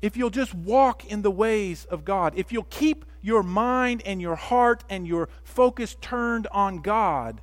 If 0.00 0.16
you'll 0.16 0.30
just 0.30 0.54
walk 0.54 1.04
in 1.04 1.22
the 1.22 1.30
ways 1.30 1.84
of 1.86 2.04
God, 2.04 2.34
if 2.36 2.52
you'll 2.52 2.64
keep 2.70 3.04
your 3.20 3.42
mind 3.42 4.02
and 4.06 4.20
your 4.20 4.36
heart 4.36 4.84
and 4.88 5.06
your 5.06 5.28
focus 5.42 5.96
turned 6.00 6.46
on 6.52 6.78
God, 6.78 7.40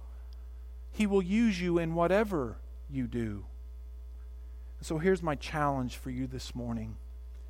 He 0.92 1.06
will 1.06 1.22
use 1.22 1.60
you 1.60 1.78
in 1.78 1.96
whatever 1.96 2.58
you 2.90 3.08
do. 3.08 3.46
So 4.82 5.00
here's 5.00 5.22
my 5.22 5.36
challenge 5.36 5.98
for 5.98 6.12
you 6.12 6.28
this 6.28 6.56
morning 6.56 6.96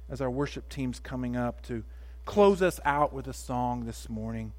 as 0.09 0.21
our 0.21 0.31
worship 0.31 0.69
team's 0.69 0.99
coming 0.99 1.35
up 1.35 1.61
to 1.63 1.83
close 2.25 2.61
us 2.61 2.79
out 2.85 3.13
with 3.13 3.27
a 3.27 3.33
song 3.33 3.85
this 3.85 4.09
morning. 4.09 4.53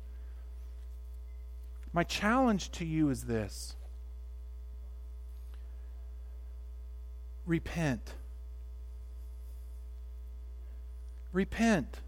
My 1.97 2.05
challenge 2.05 2.73
to 2.73 2.85
you 2.85 3.09
is 3.09 3.23
this 3.23 3.75
repent. 7.47 8.13
Repent. 11.33 12.03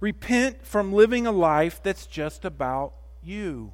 Repent 0.00 0.66
from 0.66 0.92
living 0.92 1.28
a 1.28 1.30
life 1.30 1.80
that's 1.80 2.06
just 2.06 2.44
about 2.44 2.94
you. 3.22 3.72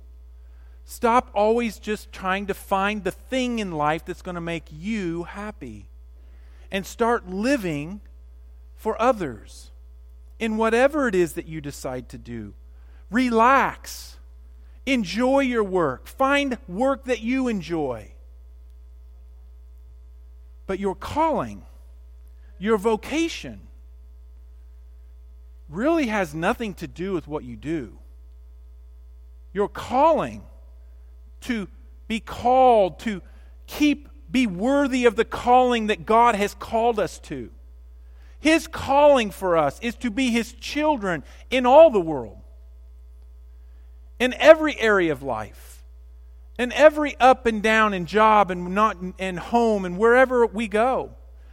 Stop 0.85 1.31
always 1.33 1.79
just 1.79 2.12
trying 2.12 2.45
to 2.45 2.53
find 2.53 3.03
the 3.03 3.11
thing 3.11 3.61
in 3.61 3.72
life 3.72 4.05
that's 4.05 4.20
going 4.20 4.35
to 4.35 4.43
make 4.43 4.66
you 4.70 5.22
happy. 5.22 5.89
And 6.70 6.85
start 6.85 7.31
living 7.31 8.03
for 8.74 9.01
others 9.01 9.70
in 10.39 10.59
whatever 10.59 11.09
it 11.09 11.14
is 11.14 11.33
that 11.33 11.49
you 11.49 11.62
decide 11.62 12.11
to 12.11 12.18
do. 12.18 12.53
Relax. 13.11 14.16
Enjoy 14.87 15.41
your 15.41 15.64
work. 15.64 16.07
Find 16.07 16.59
work 16.68 17.05
that 17.05 17.20
you 17.20 17.49
enjoy. 17.49 18.12
But 20.66 20.78
your 20.78 20.95
calling, 20.95 21.64
your 22.59 22.78
vocation, 22.78 23.66
really 25.68 26.07
has 26.07 26.34
nothing 26.34 26.74
to 26.74 26.87
do 26.87 27.12
with 27.12 27.26
what 27.26 27.43
you 27.43 27.57
do. 27.57 27.99
Your 29.53 29.68
calling 29.68 30.43
to 31.43 31.68
be 32.07 32.20
called, 32.20 33.01
to 33.01 33.22
keep, 33.66 34.09
be 34.30 34.47
worthy 34.47 35.05
of 35.05 35.16
the 35.16 35.24
calling 35.24 35.89
that 35.89 36.07
God 36.07 36.37
has 36.37 36.55
called 36.55 37.01
us 37.01 37.18
to. 37.20 37.51
His 38.39 38.68
calling 38.68 39.32
for 39.32 39.57
us 39.57 39.80
is 39.80 39.97
to 39.97 40.11
be 40.11 40.30
His 40.30 40.53
children 40.53 41.24
in 41.51 41.66
all 41.66 41.91
the 41.91 42.01
world 42.01 42.39
in 44.19 44.35
every 44.35 44.79
area 44.79 45.12
of 45.12 45.23
life, 45.23 45.85
in 46.59 46.73
every 46.73 47.17
up 47.21 47.47
and 47.47 47.62
down 47.62 47.93
and 47.93 48.07
job 48.07 48.51
and 48.51 48.75
not 48.75 48.97
and 49.19 49.39
home 49.39 49.85
and 49.85 49.99
wherever 49.99 50.47
we 50.47 50.69
go. 50.69 51.11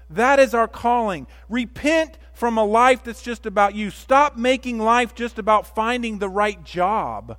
That 0.10 0.40
is 0.40 0.54
our 0.54 0.68
calling. 0.68 1.28
Repent 1.50 2.18
from 2.34 2.58
a 2.58 2.66
life 2.66 3.04
that's 3.04 3.22
just 3.22 3.46
about 3.46 3.76
you. 3.76 3.90
Stop 3.90 4.38
making 4.38 4.80
life 4.80 5.16
just 5.16 5.40
about 5.40 5.76
finding 5.76 6.20
the 6.20 6.30
right 6.30 6.64
job. 6.64 7.38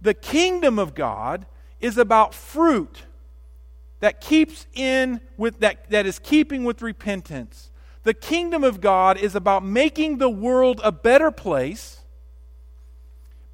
The 0.00 0.14
kingdom 0.14 0.78
of 0.78 0.94
God 0.94 1.46
is 1.80 1.98
about 1.98 2.34
fruit 2.34 3.04
that 4.00 4.20
keeps 4.20 4.66
in 4.74 5.20
with 5.36 5.60
that, 5.60 5.88
that 5.90 6.04
is 6.06 6.18
keeping 6.18 6.64
with 6.64 6.82
repentance. 6.82 7.70
The 8.02 8.14
kingdom 8.14 8.62
of 8.62 8.82
God 8.82 9.16
is 9.16 9.34
about 9.34 9.64
making 9.64 10.18
the 10.18 10.28
world 10.28 10.80
a 10.84 10.92
better 10.92 11.30
place 11.30 11.93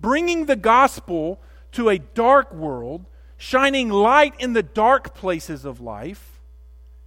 bringing 0.01 0.47
the 0.47 0.57
gospel 0.57 1.41
to 1.73 1.89
a 1.89 1.99
dark 1.99 2.53
world, 2.53 3.07
shining 3.37 3.89
light 3.89 4.35
in 4.39 4.53
the 4.53 4.63
dark 4.63 5.15
places 5.15 5.65
of 5.65 5.81
life, 5.81 6.41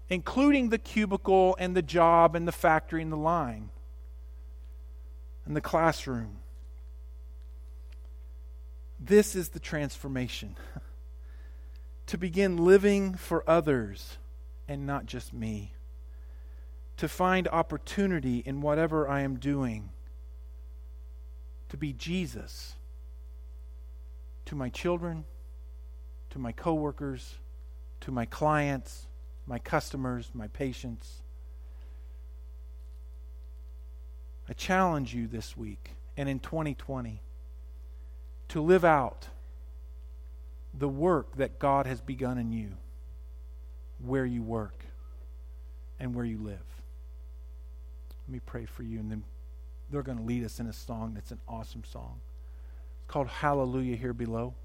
including 0.09 0.69
the 0.69 0.77
cubicle 0.77 1.55
and 1.59 1.75
the 1.75 1.81
job 1.81 2.35
and 2.35 2.47
the 2.47 2.51
factory 2.51 3.01
and 3.01 3.11
the 3.11 3.17
line 3.17 3.69
and 5.45 5.55
the 5.55 5.61
classroom. 5.61 6.37
This 8.99 9.35
is 9.35 9.49
the 9.49 9.59
transformation. 9.59 10.55
to 12.07 12.17
begin 12.17 12.57
living 12.57 13.15
for 13.15 13.43
others 13.49 14.17
and 14.67 14.85
not 14.85 15.05
just 15.05 15.33
me. 15.33 15.73
To 16.97 17.07
find 17.07 17.47
opportunity 17.47 18.43
in 18.45 18.61
whatever 18.61 19.07
I 19.07 19.21
am 19.21 19.37
doing. 19.37 19.89
To 21.69 21.77
be 21.77 21.91
Jesus 21.91 22.75
to 24.45 24.55
my 24.55 24.69
children, 24.69 25.25
to 26.29 26.39
my 26.39 26.51
coworkers, 26.51 27.35
to 28.01 28.11
my 28.11 28.25
clients, 28.25 29.07
my 29.45 29.59
customers, 29.59 30.29
my 30.33 30.47
patients. 30.47 31.21
I 34.47 34.53
challenge 34.53 35.13
you 35.13 35.27
this 35.27 35.55
week 35.55 35.91
and 36.17 36.27
in 36.27 36.39
2020 36.39 37.21
to 38.49 38.61
live 38.61 38.85
out 38.85 39.27
the 40.73 40.89
work 40.89 41.37
that 41.37 41.59
God 41.59 41.85
has 41.85 42.01
begun 42.01 42.37
in 42.37 42.51
you, 42.51 42.71
where 44.03 44.25
you 44.25 44.41
work 44.41 44.85
and 45.99 46.13
where 46.13 46.25
you 46.25 46.37
live. 46.37 46.65
Let 48.27 48.33
me 48.33 48.41
pray 48.45 48.65
for 48.65 48.83
you, 48.83 48.99
and 48.99 49.11
then 49.11 49.23
they're 49.89 50.03
going 50.03 50.17
to 50.17 50.23
lead 50.23 50.43
us 50.43 50.59
in 50.59 50.67
a 50.67 50.73
song 50.73 51.13
that's 51.13 51.31
an 51.31 51.39
awesome 51.47 51.83
song. 51.83 52.19
Called 53.13 53.27
Hallelujah 53.27 53.95
here 53.95 54.11
below. 54.11 54.55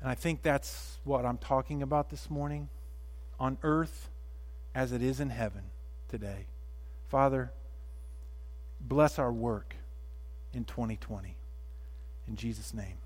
And 0.00 0.08
I 0.08 0.14
think 0.14 0.42
that's 0.42 0.98
what 1.02 1.26
I'm 1.26 1.36
talking 1.36 1.82
about 1.82 2.08
this 2.08 2.30
morning 2.30 2.68
on 3.40 3.58
earth 3.64 4.10
as 4.76 4.92
it 4.92 5.02
is 5.02 5.18
in 5.18 5.30
heaven 5.30 5.62
today. 6.06 6.46
Father, 7.08 7.50
bless 8.80 9.18
our 9.18 9.32
work 9.32 9.74
in 10.52 10.64
2020. 10.64 11.34
In 12.28 12.36
Jesus' 12.36 12.72
name, 12.72 12.98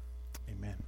amen. 0.51 0.83